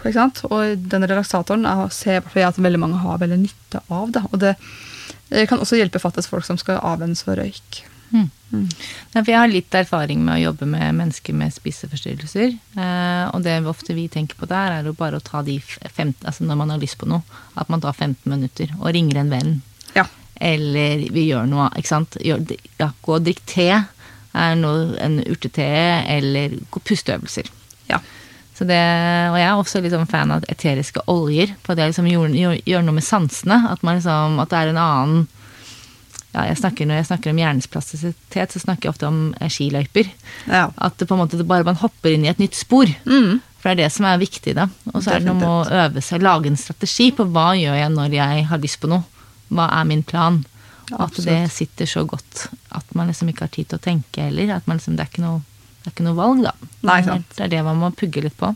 [0.05, 0.43] ikke sant?
[0.49, 4.13] Og den relaksatoren jeg ser jeg at veldig mange har veldig nytte av.
[4.15, 4.25] det.
[4.33, 7.83] Og det eh, kan også hjelpe faktisk folk som skal avvennes for røyk.
[8.11, 8.29] Mm.
[8.49, 12.55] Nei, for jeg har litt erfaring med å jobbe med mennesker med spiseforstyrrelser.
[12.81, 15.59] Eh, og det vi ofte vi tenker på der, er jo bare å ta de
[15.61, 17.21] f- 15, altså når man har lyst på noe,
[17.61, 19.53] at man tar 15 minutter og ringer en venn.
[19.95, 20.07] Ja.
[20.41, 22.17] Eller vi gjør noe, ikke sant.
[22.25, 22.47] Gjør,
[22.81, 23.69] ja, gå og drikk te.
[24.39, 25.67] Er noe, en urtete,
[26.09, 27.49] eller gå pusteøvelser.
[27.91, 27.99] Ja.
[28.59, 28.79] Så det,
[29.31, 31.53] og jeg er også litt sånn fan av eteriske oljer.
[31.67, 33.61] For det liksom gjør, gjør, gjør noe med sansene.
[33.71, 35.27] At, man liksom, at det er en annen
[36.35, 39.49] ja, jeg snakker, Når jeg snakker om hjernens plastisitet, så snakker jeg ofte om eh,
[39.49, 40.11] skiløyper.
[40.47, 40.69] ja.
[40.77, 42.91] At det på en måte bare man hopper inn i et nytt spor.
[43.09, 43.41] Mm.
[43.59, 44.69] For det er det som er viktig, da.
[44.93, 47.75] Og så er det noe med å øve seg, lage en strategi på hva gjør
[47.81, 49.03] jeg når jeg har lyst på noe.
[49.49, 50.43] Hva er min plan?
[50.93, 54.29] Og at det sitter så godt at man liksom ikke har tid til å tenke
[54.29, 54.55] heller.
[54.57, 55.43] At man liksom, det er ikke noe
[55.89, 56.53] det er ikke noe valg, da.
[56.85, 56.99] Nei.
[57.33, 58.51] Det er det man må pugge litt på.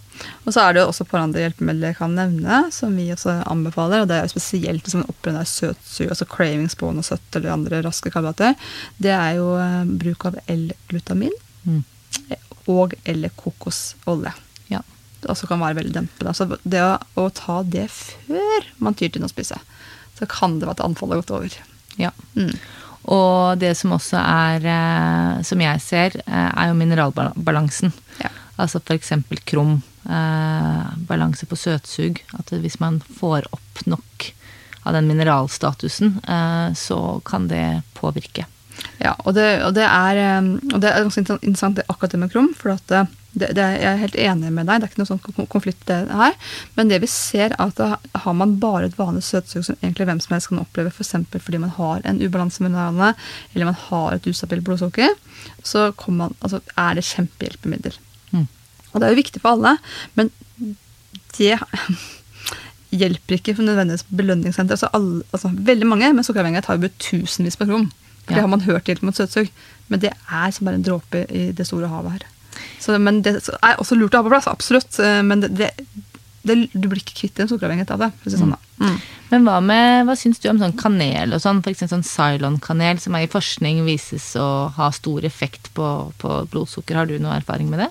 [0.44, 3.06] Og så er det jo også et par andre hjelpemidler jeg kan nevne, som vi
[3.14, 4.02] også anbefaler.
[4.04, 7.54] og Det er jo spesielt hvis man opplever søtsug, altså cravings på noe søtt eller
[7.54, 8.54] andre raske karbohydrater.
[9.02, 11.32] Det er jo eh, bruk av L-glutamin
[11.64, 11.84] Mm.
[12.66, 14.32] og eller kokosolje.
[14.68, 14.80] Ja.
[15.22, 16.32] Det også kan være veldig dempende.
[16.34, 19.58] Så det å, å ta det før man tyr til noe å spise,
[20.18, 21.58] så kan det være at anfallet har gått over.
[22.02, 22.10] ja.
[22.34, 22.50] Mm.
[23.10, 27.92] Og det som også er, eh, som jeg ser, eh, er jo mineralbalansen.
[28.22, 28.30] Ja.
[28.58, 29.12] Altså f.eks.
[29.44, 29.82] krum.
[30.06, 32.22] Eh, balanse på søtsug.
[32.38, 34.32] At hvis man får opp nok
[34.84, 38.46] av den mineralstatusen, eh, så kan det påvirke.
[38.98, 40.42] Ja, og det, og det, er,
[40.72, 42.54] og det er ganske interessant det akkurat det med krum.
[42.58, 45.46] For at det, det jeg er helt enig med deg, det er ikke noe sånn
[45.52, 46.34] konflikt det her.
[46.76, 50.08] Men det vi ser, er at da har man bare et vanlig søtsug som egentlig
[50.10, 51.14] hvem som helst kan oppleve, f.eks.
[51.32, 53.14] For fordi man har en ubalanse med mineralene,
[53.54, 55.14] eller man har et ustabilt blodsukker,
[55.64, 57.96] så man, altså, er det kjempehjelpemiddel.
[58.36, 58.44] Mm.
[58.92, 59.78] Og det er jo viktig for alle,
[60.18, 60.28] men
[61.38, 61.56] det
[63.02, 64.76] hjelper ikke for nødvendigvis belønningssenter.
[64.76, 67.88] Altså, alle, altså, veldig mange med sukkeravhengighet har jo tusenvis på krom.
[68.26, 68.36] For Ja.
[68.36, 69.48] det har man hørt hjelp mot søtsug.
[69.88, 72.28] Men det er som bare en dråpe i det store havet her.
[72.82, 74.98] Så, men det er også lurt å ha på plass, absolutt.
[74.98, 75.70] eh, Men det, det,
[76.42, 78.12] det, du blir ikke kvitt en sukkeravhengighet av det.
[78.26, 78.60] Si sånn, da.
[78.82, 78.96] Mm.
[79.32, 81.62] Men hva, med, hva syns du om sånn kanel og sånn?
[81.64, 81.86] F.eks.
[81.88, 85.86] sånn Cylon-kanel, som er i forskning vises å ha stor effekt på,
[86.20, 86.98] på blodsukker.
[86.98, 87.86] Har du noe erfaring med det?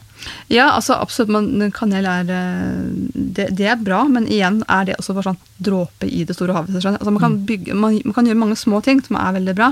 [0.54, 1.32] Ja, altså absolutt.
[1.34, 2.84] Men kanel er eh,
[3.16, 5.42] det, det er bra, men igjen er det også bare sånn
[5.72, 6.78] dråpe i det store havet.
[6.78, 9.72] Altså, man, kan bygge, man, man kan gjøre mange små ting som er veldig bra,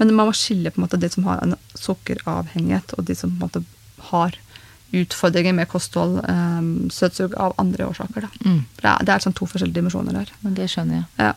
[0.00, 3.30] men man må skille på en måte de som har en sukkeravhengighet, og de som
[3.30, 3.66] på en måte
[4.10, 4.40] har
[4.94, 8.28] utfordringer med kosthold, um, søtsug av andre årsaker.
[8.44, 8.60] Mm.
[8.78, 10.30] Det er, det er sånn to forskjellige dimensjoner her.
[10.44, 11.08] Men det skjønner jeg.
[11.18, 11.32] Ja.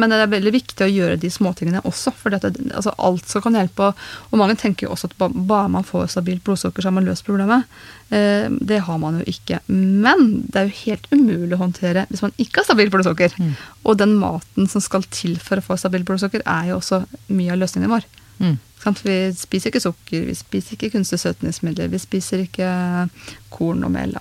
[0.00, 2.12] Men det er veldig viktig å gjøre de småtingene også.
[2.16, 3.90] For dette, altså alt som kan hjelpe.
[4.30, 7.26] Og mange tenker jo også at bare man får stabilt blodsukker, så har man løst
[7.26, 7.68] problemet.
[8.14, 9.60] Eh, det har man jo ikke.
[9.68, 13.36] Men det er jo helt umulig å håndtere hvis man ikke har stabilt blodsukker.
[13.36, 13.52] Mm.
[13.84, 17.54] Og den maten som skal til for å få stabilt blodsukker, er jo også mye
[17.54, 18.08] av løsningen vår.
[18.40, 18.58] Mm.
[18.80, 22.68] Vi spiser ikke sukker, vi spiser ikke kunstige søtningsmidler, vi spiser ikke
[23.52, 24.16] korn og mel.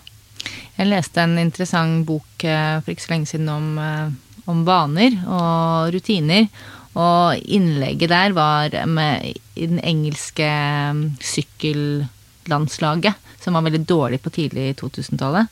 [0.80, 4.12] Jeg leste en interessant bok eh, for ikke så lenge siden om, eh,
[4.51, 6.47] om vaner og rutiner.
[6.99, 14.34] Og innlegget der var med i den engelske eh, sykkellandslaget, som var veldig dårlig på
[14.36, 15.47] tidlig 2000-tallet.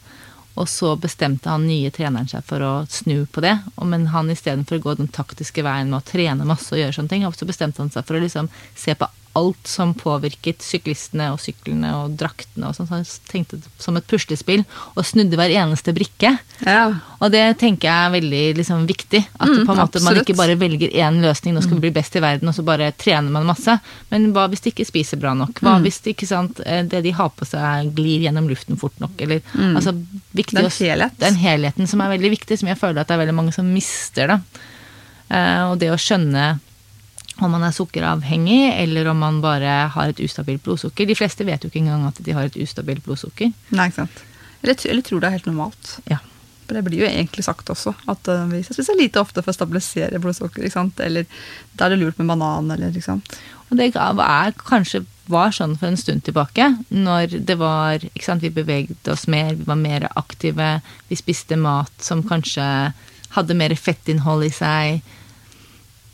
[0.58, 3.54] Og så bestemte han nye treneren seg for å snu på det.
[3.86, 7.14] Men han istedenfor å gå den taktiske veien med å trene masse og gjøre sånne
[7.14, 11.40] ting, så bestemte han seg for å liksom se på alt som påvirket syklistene og
[11.44, 12.90] syklene og draktene og sånn.
[13.06, 14.64] Så tenkte det som et puslespill
[14.96, 16.34] og snudde hver eneste brikke.
[16.66, 16.82] Ja.
[17.22, 19.22] Og det tenker jeg er veldig liksom, viktig.
[19.40, 20.24] At Mm, man absolutt.
[20.26, 22.92] ikke bare velger én løsning, nå skal vi bli best i verden, og så bare
[22.98, 23.78] trener man masse.
[24.12, 25.62] Men hva hvis de ikke spiser bra nok?
[25.62, 25.84] Hva Mm.
[25.88, 29.20] hvis ikke sant, eh, det de har på seg glir gjennom luften fort nok?
[29.22, 29.76] Eller, Mm.
[29.78, 29.94] altså,
[30.34, 31.18] viktig Den helhet.
[31.20, 33.72] Den helheten som er veldig viktig, som jeg føler at det er veldig mange som
[33.74, 34.28] mister.
[34.28, 34.40] da.
[35.30, 36.60] Uh, og det å skjønne
[37.44, 41.08] om man er sukkeravhengig, eller om man bare har et ustabilt blodsukker.
[41.10, 43.54] De fleste vet jo ikke engang at de har et ustabilt blodsukker.
[43.76, 44.24] Nei, ikke sant.
[44.64, 45.94] Eller, eller tror det er helt normalt.
[46.10, 46.22] Ja.
[46.68, 49.54] For det blir jo egentlig sagt også, at uh, vi spiser spise lite ofte for
[49.54, 50.66] å stabilisere blodsukker.
[50.66, 51.00] ikke sant?
[51.04, 51.28] Eller
[51.78, 53.38] da er det lurt med banan, eller ikke sant.
[53.70, 58.44] Og det er kanskje var sånn for en stund tilbake, når det var ikke sant,
[58.44, 62.94] Vi beveget oss mer, vi var mer aktive, vi spiste mat som kanskje
[63.36, 65.02] hadde mer fettinnhold i seg.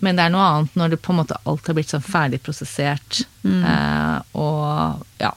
[0.03, 2.41] Men det er noe annet når det på en måte alt har blitt sånn ferdig
[2.43, 5.31] prosessert eh, og ja,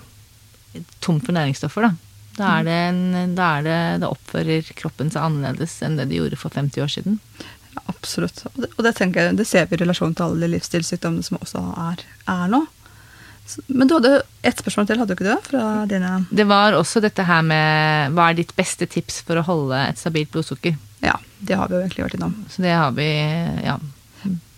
[1.04, 1.92] tom for næringsstoffer, da.
[2.36, 6.18] Da er det, en, da er det, da oppfører kroppen seg annerledes enn det de
[6.18, 7.20] gjorde for 50 år siden.
[7.72, 8.42] Ja, absolutt.
[8.50, 11.24] Og det, og det, tenker jeg, det ser vi i relasjon til alle de livsstilssykdommene
[11.24, 12.04] som også er,
[12.34, 12.66] er nå.
[13.70, 14.12] Men du hadde
[14.42, 15.38] ett spørsmål til, hadde du ikke det?
[15.46, 19.46] Fra dine Det var også dette her med hva er ditt beste tips for å
[19.46, 20.76] holde et stabilt blodsukker?
[21.04, 22.34] Ja, det har vi jo egentlig vært innom.
[22.50, 23.06] Så det har vi,
[23.64, 23.78] ja.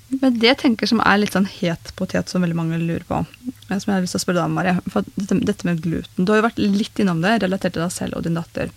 [0.09, 3.21] Men det jeg tenker som er litt sånn het potet som veldig mange lurer på,
[3.69, 6.25] eh, som jeg har lyst til å spørre deg om, Marie, for dette, med gluten.
[6.25, 8.73] Du har jo vært litt innom det, relatert til deg selv og din datter.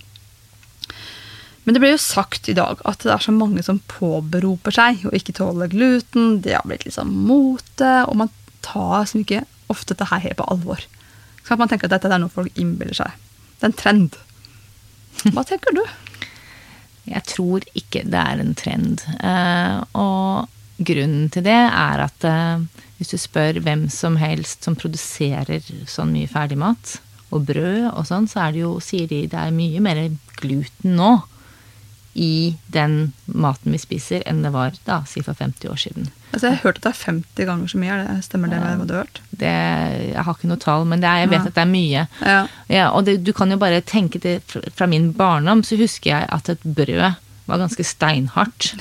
[1.64, 5.06] Men det ble jo sagt i dag at det er så mange som påberoper seg
[5.06, 6.40] å ikke tåle gluten.
[6.44, 8.32] Det har blitt liksom mote, og man
[8.66, 10.84] tar som ikke ofte dette her på alvor.
[11.46, 13.14] Så man tenker at dette er noe folk innbiller seg.
[13.60, 14.18] Det er en trend.
[15.32, 15.84] Hva tenker du?
[17.08, 19.06] Jeg tror ikke det er en trend.
[19.22, 22.64] Uh, og grunnen til det er at eh,
[23.00, 27.00] hvis du spør hvem som helst som produserer sånn mye ferdigmat,
[27.32, 30.02] og brød og sånn, så er det jo, sier de, det er mye mer
[30.42, 31.14] gluten nå
[32.20, 36.10] i den maten vi spiser, enn det var da, si for 50 år siden.
[36.34, 37.94] Altså, jeg har hørt at det er 50 ganger så mye.
[37.96, 39.22] Er det, stemmer det med hva du har hørt?
[39.32, 39.54] Det,
[40.12, 41.48] jeg har ikke noe tall, men det er, jeg vet Ja.
[41.48, 42.04] at det er mye.
[42.34, 42.42] Ja.
[42.68, 44.36] Ja, og det, du kan jo bare tenke det
[44.76, 47.16] fra min barndom, så husker jeg at et brød
[47.52, 48.72] var ganske steinhardt.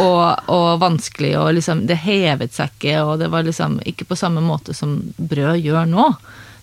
[0.00, 4.18] og, og, vanskelig, og liksom Det hevet seg ikke, og det var liksom ikke på
[4.18, 6.08] samme måte som brød gjør nå.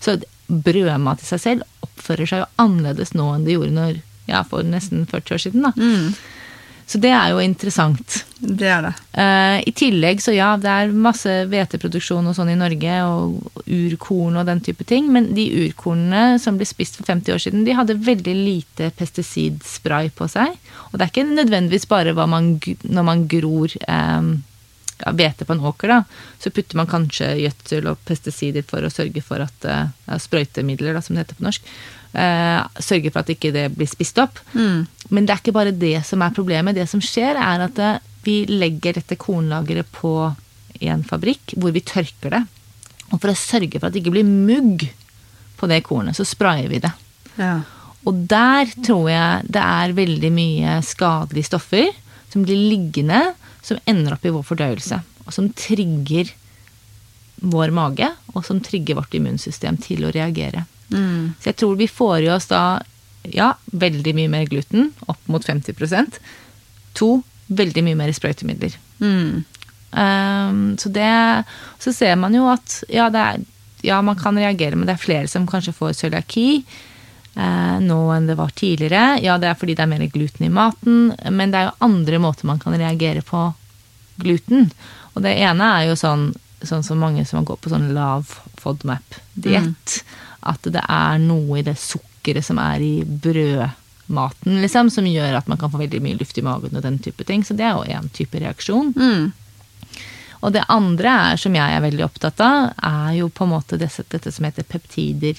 [0.00, 0.16] Så
[0.50, 4.00] brødmat i seg selv oppfører seg jo annerledes nå enn det gjorde når,
[4.30, 5.68] ja, for nesten 40 år siden.
[5.68, 5.72] da.
[5.76, 6.14] Mm,
[6.90, 8.24] Så det er jo interessant.
[8.40, 8.92] Det er det.
[9.12, 14.38] Uh, I tillegg, så ja, det er masse hveteproduksjon og sånn i Norge, og urkorn
[14.40, 17.76] og den type ting, men de urkornene som ble spist for 50 år siden, de
[17.76, 20.56] hadde veldig lite pesticidspray på seg.
[20.90, 22.54] Og det er ikke nødvendigvis bare hva man,
[22.88, 26.02] når man gror hvete um, på en åker, da,
[26.40, 31.04] så putter man kanskje gjødsel og pesticider for å sørge for at uh, Sprøytemidler, da,
[31.04, 31.72] som det heter på norsk.
[32.10, 34.40] Uh, sørge for at ikke det blir spist opp.
[34.56, 34.88] Mm.
[35.14, 36.78] Men det er ikke bare det som er problemet.
[36.78, 40.14] Det som skjer, er at eh, vi legger dette kornlageret på
[40.80, 42.42] en fabrikk hvor vi tørker det.
[43.10, 44.86] Og for å sørge for at det ikke blir mugg
[45.60, 46.92] på det kornet, så sprayer vi det.
[47.40, 47.60] Ja.
[48.08, 51.90] Og der tror jeg det er veldig mye skadelige stoffer
[52.32, 53.34] som blir liggende,
[53.66, 55.00] som ender opp i vår fordøyelse.
[55.26, 56.30] Og som trigger
[57.40, 60.64] vår mage, og som trigger vårt immunsystem til å reagere.
[60.92, 61.36] Mm.
[61.40, 62.80] Så jeg tror vi får i oss da
[63.28, 66.20] ja, veldig mye mer gluten, opp mot 50%
[66.98, 67.20] To,
[67.50, 68.76] veldig mye mer sprøytemidler.
[69.02, 69.42] Mm.
[69.90, 71.44] Um, så det
[71.82, 73.40] Så ser man jo at ja, det er,
[73.82, 76.62] ja, man kan reagere, men det er flere som kanskje får cøliaki
[77.34, 79.16] eh, nå enn det var tidligere.
[79.24, 82.20] Ja, det er fordi det er mer gluten i maten, men det er jo andre
[82.22, 83.46] måter man kan reagere på
[84.20, 84.68] gluten.
[85.14, 86.28] Og det ene er jo sånn,
[86.60, 88.28] sånn som mange som går på sånn lav
[88.60, 89.96] FODMAP-diett.
[90.52, 92.94] At det er noe i det sukkeret som er i
[94.10, 96.98] brødmaten, liksom, som gjør at man kan få veldig mye luft i magen og den
[96.98, 97.44] type ting.
[97.44, 98.92] Så det er jo én type reaksjon.
[98.96, 99.32] Mm.
[100.42, 103.76] Og det andre er, som jeg er veldig opptatt av, er jo på en måte
[103.78, 105.34] dette, dette som heter peptider.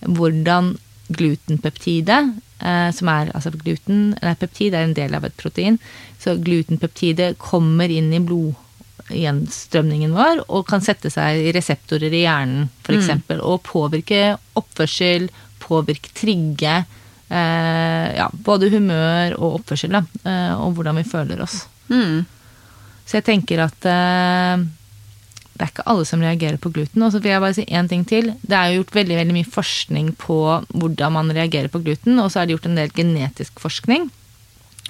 [0.00, 0.76] Hvordan
[1.08, 5.78] glutenpeptidet, eh, som er altså gluten, nei, peptid er en del av et protein,
[6.18, 12.68] så glutenpeptidet kommer inn i blodgjenstrømningen vår og kan sette seg i reseptorer i hjernen,
[12.82, 15.30] f.eks., eksempel og påvirke oppførsel,
[15.62, 16.84] påvirke trigge
[17.30, 21.64] ja, både humør og oppførsel, da, eh, og hvordan vi føler oss.
[21.90, 22.24] Mm.
[23.06, 24.66] Så jeg tenker at eh,
[25.56, 27.02] det er ikke alle som reagerer på gluten.
[27.06, 28.34] Og så vil jeg bare si én ting til.
[28.42, 32.30] Det er jo gjort veldig, veldig mye forskning på hvordan man reagerer på gluten, og
[32.30, 34.10] så er det gjort en del genetisk forskning.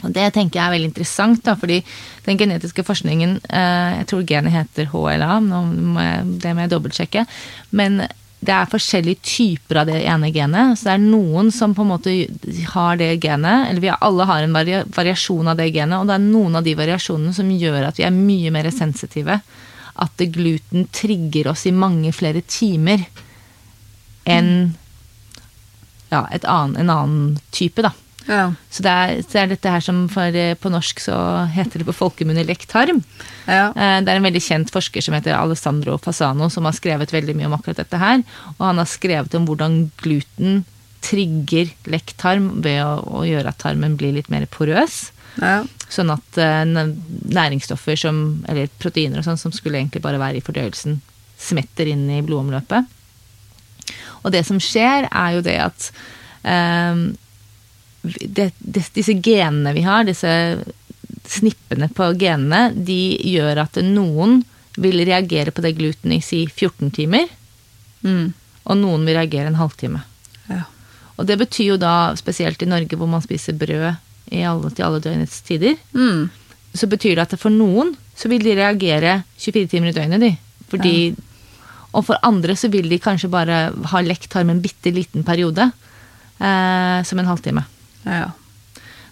[0.05, 1.78] Og det tenker jeg er veldig interessant, da, fordi
[2.26, 5.62] den genetiske forskningen eh, Jeg tror genet heter HLA, nå
[5.95, 7.24] må jeg, det må jeg dobbeltsjekke.
[7.78, 8.03] Men
[8.47, 10.78] det er forskjellige typer av det ene genet.
[10.78, 12.14] Så det er noen som på en måte
[12.72, 14.57] har det genet, eller vi alle har en
[14.94, 18.07] variasjon av det genet, og det er noen av de variasjonene som gjør at vi
[18.07, 19.40] er mye mer sensitive.
[19.97, 23.07] At gluten trigger oss i mange flere timer
[24.26, 24.51] enn
[26.11, 27.90] ja, annen, en annen type, da.
[28.27, 28.53] Ja.
[28.70, 31.16] Så det er, så er dette her som for, eh, på norsk så
[31.55, 33.03] heter det på folkemunne lektarm.
[33.47, 33.68] Ja.
[33.70, 37.37] Eh, Det er en veldig kjent forsker som heter Alessandro Fasano, som har skrevet veldig
[37.39, 38.24] mye om akkurat dette her.
[38.59, 40.64] Og han har skrevet om hvordan gluten
[41.07, 45.12] trigger lekktarm ved å, å gjøre at tarmen blir litt mer porøs.
[45.39, 45.61] Ja.
[45.93, 50.45] Sånn at eh, næringsstoffer som, eller proteiner og sånn, som skulle egentlig bare være i
[50.45, 50.99] fordøyelsen,
[51.39, 52.91] smetter inn i blodomløpet.
[54.24, 55.91] Og det som skjer, er jo det at
[56.43, 57.05] eh,
[58.28, 60.30] det, disse genene vi har, disse
[61.26, 64.40] snippene på genene, de gjør at noen
[64.76, 67.28] vil reagere på det gluten i si 14 timer,
[68.04, 68.32] Mm.
[68.68, 70.02] og noen vil reagere en halvtime.
[70.48, 70.62] ja.
[71.18, 73.96] Og det betyr jo da, spesielt i Norge hvor man spiser brød
[74.30, 76.28] i alle, til alle døgnets tider, Mm.
[76.74, 80.36] så betyr det at for noen så vil de reagere 24 timer i døgnet, de.
[80.70, 81.16] Fordi,
[81.94, 85.72] Og for andre så vil de kanskje bare ha lekt tarm en bitte liten periode.
[86.38, 87.64] Eh, som en halvtime.
[88.07, 88.30] Ja.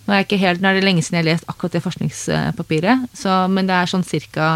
[0.05, 1.85] Nå er, jeg ikke helt, nå er det lenge siden jeg har lest akkurat det
[1.85, 4.49] forskningspapiret, så, men det er sånn cirka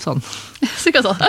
[0.00, 0.20] sånn.
[0.82, 1.20] Cirka sånn.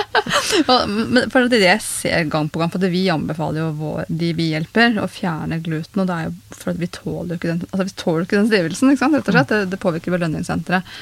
[1.12, 3.72] Men for det er det jeg ser gang på gang, for det vi anbefaler jo
[3.80, 6.04] vår, de vi hjelper, å fjerne gluten.
[6.04, 8.40] Og det er jo for at vi tåler jo ikke den, altså vi tåler ikke
[8.40, 9.18] den stivelsen, ikke sant?
[9.18, 9.52] rett og slett.
[9.52, 10.96] Det, det påvirker belønningssenteret.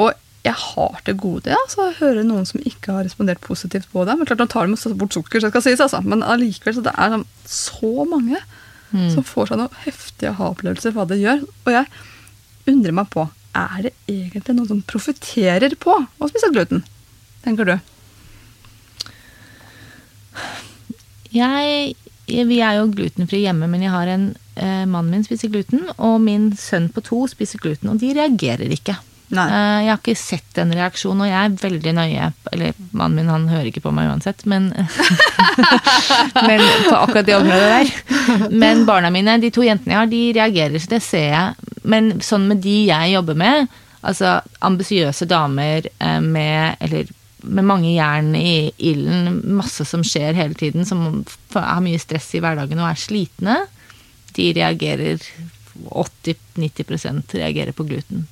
[0.00, 0.12] Og
[0.44, 4.04] jeg har til gode ja, så å høre noen som ikke har respondert positivt på
[4.04, 4.18] det.
[4.18, 6.02] Men klart, nå tar de bort sukker, så det skal sies, altså.
[6.04, 8.42] Men allikevel, så det er sånn, så mange
[9.14, 11.42] som får seg noen heftige aha-opplevelser hva det gjør.
[11.64, 11.88] Og jeg
[12.70, 16.84] undrer meg på, er det egentlig noen som profitterer på å spise gluten?
[17.44, 17.74] Tenker du?
[21.34, 21.94] Jeg,
[22.26, 26.20] vi er jo glutenfri hjemme, men jeg har en eh, mannen min spiser gluten, og
[26.22, 28.96] min sønn på to spiser gluten, og de reagerer ikke.
[29.32, 29.44] Nei.
[29.48, 33.32] Eh, jeg har ikke sett en reaksjon, og jeg er veldig nøye Eller mannen min
[33.32, 34.68] han hører ikke på meg uansett, men,
[36.48, 37.94] men på akkurat det området der.
[38.52, 41.72] Men barna mine, de to jentene jeg har, de reagerer, så det ser jeg.
[41.88, 47.10] Men sånn med de jeg jobber med, altså ambisiøse damer eh, med Eller
[47.44, 52.40] med mange jern i ilden, masse som skjer hele tiden, som har mye stress i
[52.40, 53.56] hverdagen og er slitne,
[54.34, 55.20] de reagerer
[55.84, 58.24] 80-90% reagerer på gluten.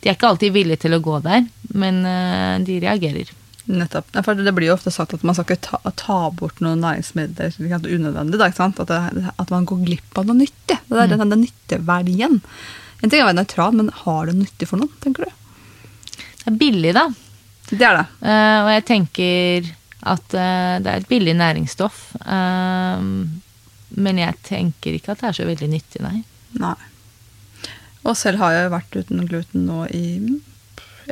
[0.00, 1.44] De er ikke alltid villige til å gå der,
[1.76, 3.32] men eh, de reagerer.
[3.70, 4.08] Nettopp.
[4.10, 8.40] Det blir jo ofte sagt at man skal ikke ta, ta bort noen næringsmidler unødvendig.
[8.40, 10.78] At, det, at man går glipp av noe nyttig.
[10.88, 12.40] Det er den, den nytteverdien.
[13.00, 15.36] En ting er å være nøytral, men har det nyttig for noen, tenker du?
[16.40, 17.06] Det er billig, da.
[17.70, 18.06] Det er det.
[18.24, 19.70] Uh, og jeg tenker
[20.10, 22.02] at uh, det er et billig næringsstoff.
[22.24, 23.28] Uh,
[24.00, 26.22] men jeg tenker ikke at det er så veldig nyttig, nei.
[26.60, 26.76] Nei.
[28.06, 30.04] Og selv har jeg vært uten gluten nå i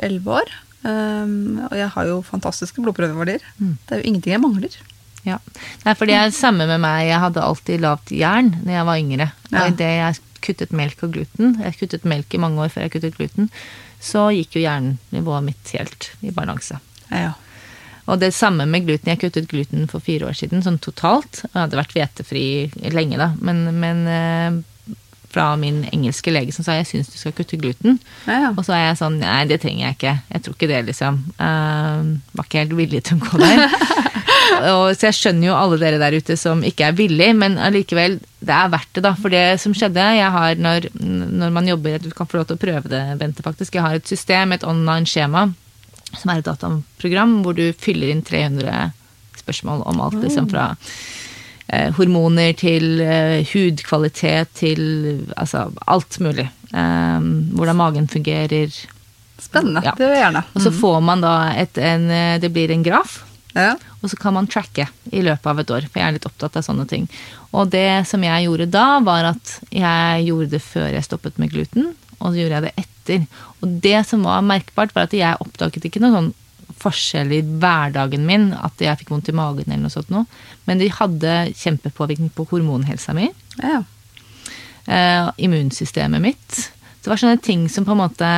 [0.01, 0.53] elleve år.
[0.79, 3.43] Um, og jeg har jo fantastiske blodprøveverdier.
[3.59, 3.75] Mm.
[3.83, 4.79] Det er jo ingenting jeg mangler.
[5.27, 5.37] Ja.
[5.83, 7.09] Nei, for det er samme med meg.
[7.09, 9.29] Jeg hadde alltid lavt jern når jeg var yngre.
[9.49, 9.61] Ja.
[9.61, 12.93] Og idet jeg kuttet melk og gluten, jeg kuttet melk i mange år før jeg
[12.93, 13.49] kuttet gluten,
[13.99, 16.79] så gikk jo jernnivået mitt helt i balanse.
[17.11, 17.33] Ja.
[18.09, 19.11] Og det samme med gluten.
[19.11, 21.43] Jeg kuttet gluten for fire år siden, sånn totalt.
[21.43, 22.45] Jeg hadde vært hvetefri
[22.95, 24.61] lenge, da, men, men eh,
[25.29, 27.99] fra min engelske lege som sa jeg syns du skal kutte gluten.
[28.25, 28.49] Ja, ja.
[28.55, 30.15] Og så er jeg sånn nei, det trenger jeg ikke.
[30.33, 31.19] Jeg tror ikke det, liksom.
[31.37, 33.63] Uh, var ikke helt villig til å gå der.
[34.73, 38.17] og, så jeg skjønner jo alle dere der ute som ikke er villig, men allikevel,
[38.39, 39.13] det er verdt det, da.
[39.19, 42.57] For det som skjedde, jeg har når, når man jobber Du kan få lov til
[42.57, 43.77] å prøve det, Bente, faktisk.
[43.77, 45.49] Jeg har et system, et online-skjema,
[46.09, 48.95] som er et dataprogram hvor du fyller inn 300
[49.43, 50.71] spørsmål om alt, liksom fra
[51.73, 54.81] eh, hormoner til eh, hudkvalitet til
[55.37, 56.49] altså alt mulig.
[56.73, 57.19] Eh,
[57.55, 58.73] hvordan magen fungerer.
[59.39, 59.85] Spennende.
[59.85, 59.95] Ja.
[59.97, 60.45] Det vil jeg gjerne.
[60.53, 63.21] Og så får man da et, en eh, Det blir en graf.
[63.55, 63.73] Ja.
[64.03, 66.59] Og så kan man tracke i løpet av et år, for jeg er litt opptatt
[66.59, 67.07] av sånne ting.
[67.55, 71.51] Og det som jeg gjorde da, var at jeg gjorde det før jeg stoppet med
[71.53, 71.89] gluten,
[72.19, 73.25] og så gjorde jeg det etter.
[73.59, 76.31] Og det som var merkbart, var at jeg oppdaget ikke noe sånn
[76.79, 80.25] forskjell i hverdagen min, at jeg fikk vondt i magen eller noe sånt noe,
[80.67, 83.83] men de hadde kjempepåvirkning på hormonhelsa mi, Ja.
[84.89, 86.55] Uh, immunsystemet mitt.
[86.55, 88.29] Så det var sånne ting som på en måte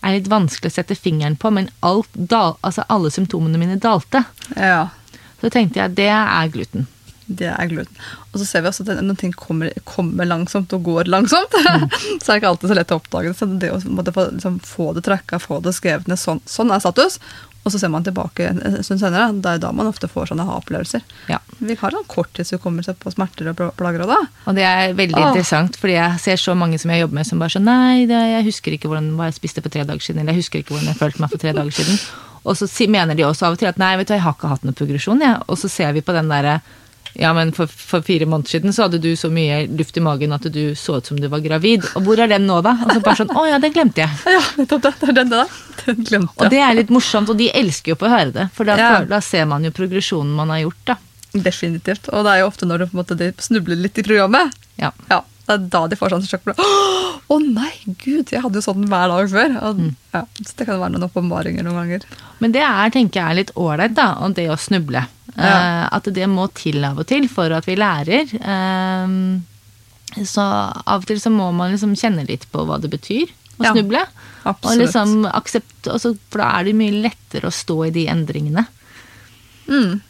[0.00, 4.24] er litt vanskelig å sette fingeren på, men alt, altså alle symptomene mine dalte.
[4.56, 4.88] ja.
[5.40, 6.82] Så tenkte jeg det er gluten.
[7.30, 8.00] Det er gluten.
[8.32, 11.68] Og så ser vi også at når ting kommer, kommer langsomt og går langsomt, så
[11.70, 13.36] er det ikke alltid så lett å oppdage det.
[13.38, 13.78] Så det å
[14.16, 17.20] få, liksom, få det tracka, få det skrevet ned, sånn, sånn er status.
[17.60, 19.34] Og så ser man tilbake en stund senere.
[19.36, 21.04] Det er da man ofte får sånne ha-opplevelser.
[21.28, 21.38] Ja.
[21.58, 24.16] Vi har en korttidshukommelse på smerter og plager da.
[24.48, 25.28] Og det er veldig Åh.
[25.28, 28.16] interessant, fordi jeg ser så mange som jeg jobber med som bare sånn Nei, det,
[28.16, 30.74] jeg husker ikke hvordan, hva jeg spiste for tre dager siden, eller jeg husker ikke
[30.74, 32.00] hvordan jeg følte meg for tre dager siden.
[32.48, 34.54] Og så mener de også av og til at nei, vet du, jeg har ikke
[34.54, 35.42] hatt noen progresjon, jeg.
[35.44, 36.62] Og så ser vi på den derre
[37.18, 40.32] ja, men for, for fire måneder siden så hadde du så mye luft i magen
[40.36, 41.84] at du så ut som du var gravid.
[41.98, 42.76] Og hvor er den nå, da?
[42.86, 44.10] Og så bare sånn, å ja, den glemte jeg.
[44.36, 44.92] Ja, nettopp det.
[45.00, 45.56] Det er den, der.
[45.86, 46.44] Den glemte jeg.
[46.46, 48.48] Og det er litt morsomt, og de elsker jo på å høre det.
[48.54, 48.92] For da, Ja.
[49.08, 50.98] da ser man jo progresjonen man har gjort, da.
[51.32, 52.08] Definitivt.
[52.12, 54.54] Og det er jo ofte når du måte, de snubler litt i programmet.
[54.80, 54.90] Ja.
[55.10, 56.50] Ja, det er da de får sånn sjokk.
[57.30, 57.70] Å nei,
[58.02, 59.54] gud, jeg hadde jo sånn hver dag før.
[59.68, 59.82] Og,
[60.14, 62.06] ja, så det kan være noen åpenbaringer noen ganger.
[62.42, 65.04] Men det er, tenker jeg, litt ålreit, da, og det å snuble.
[65.36, 65.50] Ja.
[65.50, 68.34] Eh, at det må til av og til for at vi lærer.
[68.40, 73.30] Eh, så av og til så må man liksom kjenne litt på hva det betyr
[73.60, 74.02] å Ja, snuble.
[74.50, 78.64] Og liksom aksept, for da er det mye lettere å stå i de endringene.
[79.68, 80.00] Mm.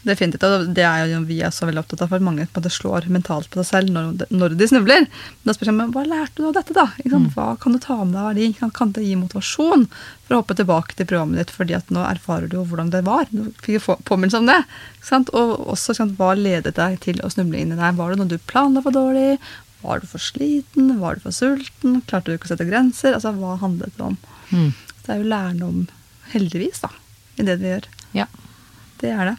[0.00, 0.44] Definitivt.
[0.48, 3.04] Og det er jo vi er så veldig opptatt av, for mange på måte slår
[3.12, 5.04] mentalt på seg selv når, de- når de snubler.
[5.04, 6.86] Men da spør jeg men hva lærte du av dette, da?
[7.04, 7.34] Sant?
[7.34, 8.46] Hva kan du ta med deg av verdi?
[8.56, 9.84] Kan, kan det gi motivasjon
[10.24, 13.02] for å hoppe tilbake til programmet ditt, fordi at nå erfarer du jo hvordan det
[13.04, 13.26] var?
[13.30, 14.60] Du fikk jo påminnelse om det.
[15.36, 17.92] Og også sant, hva ledet deg til å snuble inn i det?
[18.00, 19.36] Var det noe du planla for dårlig?
[19.84, 20.94] Var du for sliten?
[21.00, 22.00] Var du for sulten?
[22.08, 23.12] Klarte du ikke å sette grenser?
[23.16, 24.16] Altså, hva handlet det om?
[24.52, 24.72] Mm.
[25.04, 25.78] Det er jo lærdom,
[26.32, 26.90] heldigvis, da,
[27.40, 27.86] i det vi gjør.
[28.16, 28.26] Ja.
[29.00, 29.36] Det er det.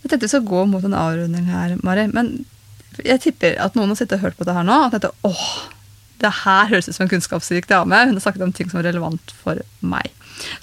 [0.00, 2.06] Jeg tenkte vi skal gå mot en avrunding her, Mari.
[2.12, 2.32] Men
[3.04, 5.44] jeg tipper at noen har sittet og hørt på det her nå og tenkte åh,
[6.20, 8.04] det her høres ut som en kunnskapsrik dame.
[8.06, 10.10] Hun har snakket om ting som er relevant for meg.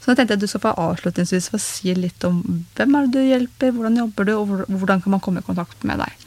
[0.02, 2.42] Så jeg tenkte at du skal få avslutningsvis få si litt om
[2.78, 5.86] hvem er det du hjelper, hvordan jobber du, og hvordan kan man komme i kontakt
[5.88, 6.26] med deg.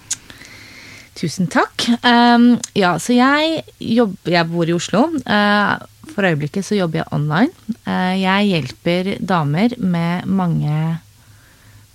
[1.19, 1.85] Tusen takk.
[2.07, 5.03] Um, ja, så jeg jobber Jeg bor i Oslo.
[5.27, 5.75] Uh,
[6.15, 7.77] for øyeblikket så jobber jeg online.
[7.85, 11.01] Uh, jeg hjelper damer med mange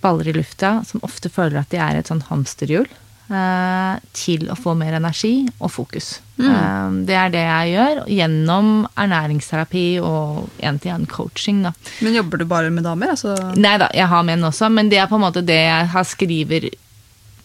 [0.05, 2.85] baller i lufta som ofte føler at de er et sånn hamsterhjul.
[3.25, 6.19] eh, til å få mer energi og fokus.
[6.37, 8.67] Eh, det er det jeg gjør gjennom
[9.01, 11.63] ernæringsterapi og én-til-én-coaching.
[12.05, 13.15] Men jobber du bare med damer?
[13.15, 13.33] Altså?
[13.57, 16.05] Nei da, jeg har menn også, men det er på en måte det jeg har
[16.05, 16.69] skriver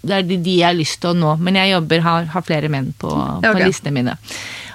[0.02, 1.32] Det er de jeg har lyst til å nå.
[1.40, 3.58] Men jeg jobber, har, har flere menn på, Ja, ok.
[3.58, 4.14] på listene mine.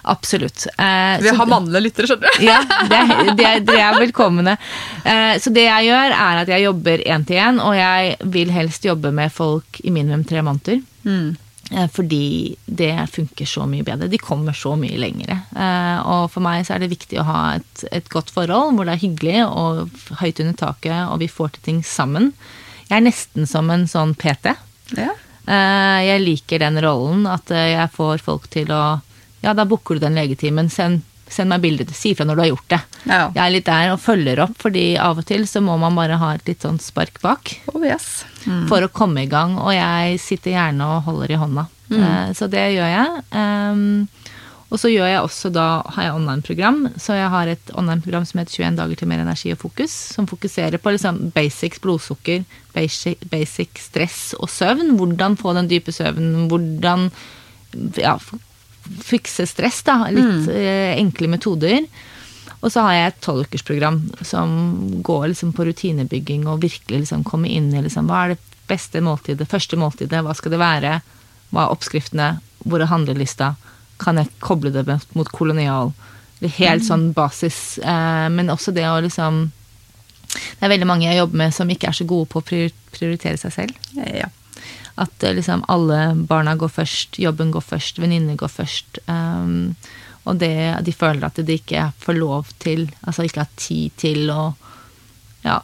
[0.06, 0.68] Absolutt.
[0.78, 2.44] Eh, Vi så- har mannlige lyttere, skjønner du.
[2.46, 4.58] ja, det, er- er- dere er velkomne.
[5.04, 8.52] Eh, så det jeg gjør, er at jeg jobber én til én, og jeg vil
[8.54, 10.84] helst jobbe med folk i minimum tre måneder.
[11.06, 11.36] Mm.
[11.92, 14.08] Fordi det funker så mye bedre.
[14.08, 15.40] De kommer så mye lengre.
[15.58, 18.86] Eh, Og for meg så er det viktig å ha et, et godt forhold hvor
[18.86, 19.90] det er hyggelig og
[20.22, 22.34] høyt under taket, og vi får til ting sammen.
[22.90, 24.54] Jeg er nesten som en sånn PT.
[24.96, 25.10] Ja.
[25.48, 29.02] Eh, Jeg liker den rollen, at eh, jeg får folk til å
[29.46, 30.68] Ja, da booker du den legetimen.
[30.74, 31.94] Send, send meg bildet.
[31.98, 32.82] Si fra når du har gjort det.
[33.06, 33.22] Ja.
[33.36, 36.18] Jeg er litt der og følger opp, fordi av og til så må man bare
[36.22, 38.26] ha et litt sånn spark bak Oh, yes.
[38.70, 39.56] for å komme i gang.
[39.62, 41.68] Og jeg sitter gjerne og holder i hånda.
[41.94, 43.24] Eh, Så det gjør jeg.
[43.38, 44.08] Um,
[44.74, 46.80] og så gjør jeg også da, har jeg online-program.
[47.00, 49.94] Så jeg har et online-program som heter 21 dager til mer energi og fokus.
[50.16, 52.42] Som fokuserer på liksom basics blodsukker,
[52.74, 54.96] basic, basic stress og søvn.
[54.98, 56.48] Hvordan få den dype søvnen.
[56.50, 57.12] Hvordan
[58.02, 58.18] ja,
[59.06, 60.06] fikse stress, da.
[60.14, 61.86] Litt eh, enkle metoder.
[62.66, 64.56] Og så har jeg et tolvukersprogram som
[65.06, 69.02] går liksom på rutinebygging og virkelig liksom komme inn i liksom, hva er det beste
[69.06, 70.96] måltidet, første måltidet, hva skal det være,
[71.54, 72.30] hva er oppskriftene,
[72.66, 73.54] hvor er handlelista,
[74.02, 75.94] kan jeg koble det mot kolonial?
[76.40, 77.78] Det er helt sånn basis.
[77.78, 79.46] Eh, men også det å liksom
[80.36, 82.46] Det er veldig mange jeg jobber med som ikke er så gode på å
[82.92, 83.78] prioritere seg selv.
[83.96, 84.28] Ja.
[85.02, 89.00] At eh, liksom alle barna går først, jobben går først, venninner går først.
[89.08, 89.76] Um,
[90.26, 94.32] og det, de føler at de ikke får lov til, altså ikke har tid til
[94.34, 94.54] å
[95.46, 95.60] ja,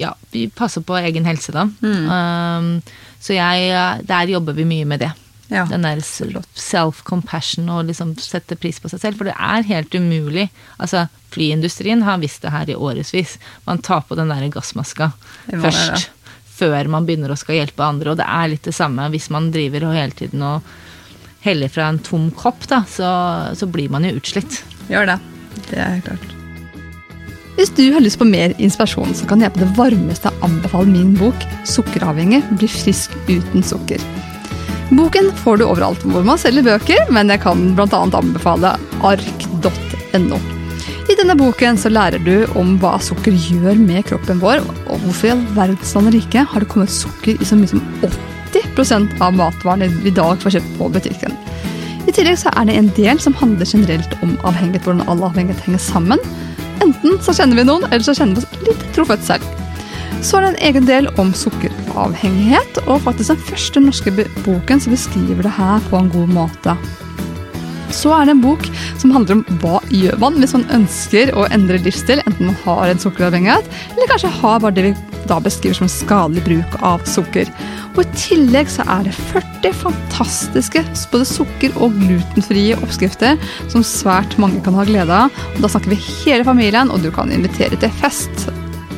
[0.00, 1.66] ja, vi passer på egen helse, da.
[1.84, 2.78] Um,
[3.22, 5.12] så jeg, eh, der jobber vi mye med det.
[5.52, 5.66] Ja.
[5.68, 9.20] Den der self-compassion og liksom sette pris på seg selv.
[9.20, 10.46] For det er helt umulig.
[10.80, 13.36] Altså, Flyindustrien har visst det her i årevis.
[13.68, 15.12] Man tar på den der gassmaska
[15.46, 16.08] Det først.
[16.52, 18.12] Før man begynner å skal hjelpe andre.
[18.12, 20.68] Og det er litt det samme hvis man driver og hele tiden og
[21.42, 23.08] heller fra en tom kopp, da, så,
[23.58, 24.62] så blir man jo utslitt.
[24.92, 25.18] Gjør det.
[25.70, 26.38] Det er helt klart.
[27.56, 31.12] Hvis du har lyst på mer inspirasjon, så kan jeg på det varmeste anbefale min
[31.18, 31.36] bok
[31.68, 34.06] 'Sukkeravhengig bli frisk uten sukker'.
[34.92, 38.02] Boken får du overalt hvor man selger bøker, men jeg kan bl.a.
[38.08, 38.74] anbefale
[39.04, 40.61] ark.no.
[41.10, 45.28] I denne boken så lærer du om hva sukker gjør med kroppen vår, og hvorfor
[45.28, 47.82] i all verdens land rike har det kommet sukker i så mye som
[48.52, 51.34] 80% av matvarene vi i dag får kjøpt på butikken.
[52.06, 55.66] I tillegg så er det en del som handler generelt om avhengighet, hvordan all avhengighet
[55.66, 56.22] henger sammen.
[56.82, 59.46] Enten så kjenner vi noen, eller så kjenner vi oss litt trofødt selv.
[60.22, 64.94] Så er det en egen del om sukkeravhengighet, og faktisk den første norske boken som
[64.94, 66.76] beskriver det her på en god måte.
[67.92, 68.66] Så er det en bok
[69.00, 72.90] som handler om hva gjør man hvis man ønsker å endre livsstil, enten man har
[72.90, 74.94] en sukkeravhengighet, eller kanskje har bare det vi
[75.30, 77.50] da beskriver som skadelig bruk av sukker.
[77.92, 80.82] Og I tillegg så er det 40 fantastiske
[81.12, 83.38] både sukker- og glutenfrie oppskrifter
[83.72, 85.42] som svært mange kan ha glede av.
[85.54, 88.48] Og da snakker vi hele familien, og du kan invitere til fest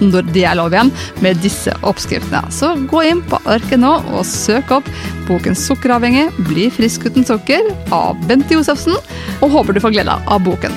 [0.00, 0.92] når de er lov igjen,
[1.24, 2.42] med disse oppskriftene.
[2.54, 4.88] Så gå inn på arket nå og søk opp
[5.28, 8.96] boken 'Sukkeravhengig bli frisk uten sukker' av Bente Josefsen,
[9.40, 10.74] og håper du får glede av boken.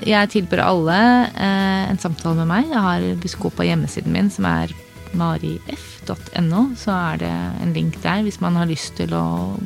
[0.00, 2.70] Jeg tilbyr alle eh, en samtale med meg.
[2.72, 4.72] Jeg har Hvis på hjemmesiden min, som er
[5.12, 9.58] marif.no, så er det en link der hvis man har lyst til å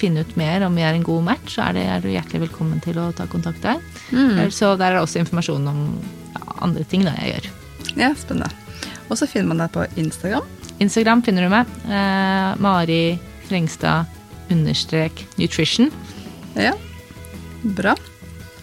[0.00, 2.40] finne ut mer om vi er en god match, så er, det, er du hjertelig
[2.48, 3.80] velkommen til å ta kontakt der.
[4.52, 5.82] Så der er det også informasjon om
[6.34, 7.50] ja, andre ting da jeg gjør.
[8.00, 8.50] Ja, spennende.
[9.10, 10.46] Og så finner man deg på Instagram.
[10.80, 11.70] Instagram finner du meg.
[11.90, 13.02] Eh, Mari
[13.48, 14.06] Frengstad
[14.50, 15.90] understrek nutrition.
[16.56, 16.72] Ja,
[17.76, 17.96] bra.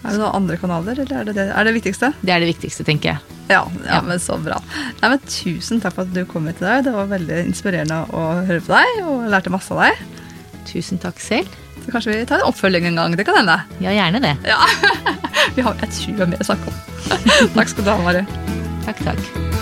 [0.08, 2.14] Er det noen andre kanaler, eller er det det, er det viktigste?
[2.22, 3.36] Det er det viktigste, tenker jeg.
[3.48, 4.02] Ja, ja, Ja.
[4.04, 4.58] men så bra.
[5.02, 6.84] Nei, men Tusen takk for at du kom hit i dag.
[6.88, 10.02] Det var veldig inspirerende å høre på deg, og lærte masse av deg.
[10.68, 11.52] Tusen takk selv.
[11.86, 13.18] Så kanskje vi tar en oppfølging en gang.
[13.18, 13.60] Det kan hende.
[13.84, 14.36] Ja, gjerne det.
[14.48, 14.60] Ja.
[15.56, 16.82] vi har, jeg tror vi har mer å snakke om.
[17.58, 18.26] takk skal du ha, Mari.
[18.88, 19.57] Takk, takk.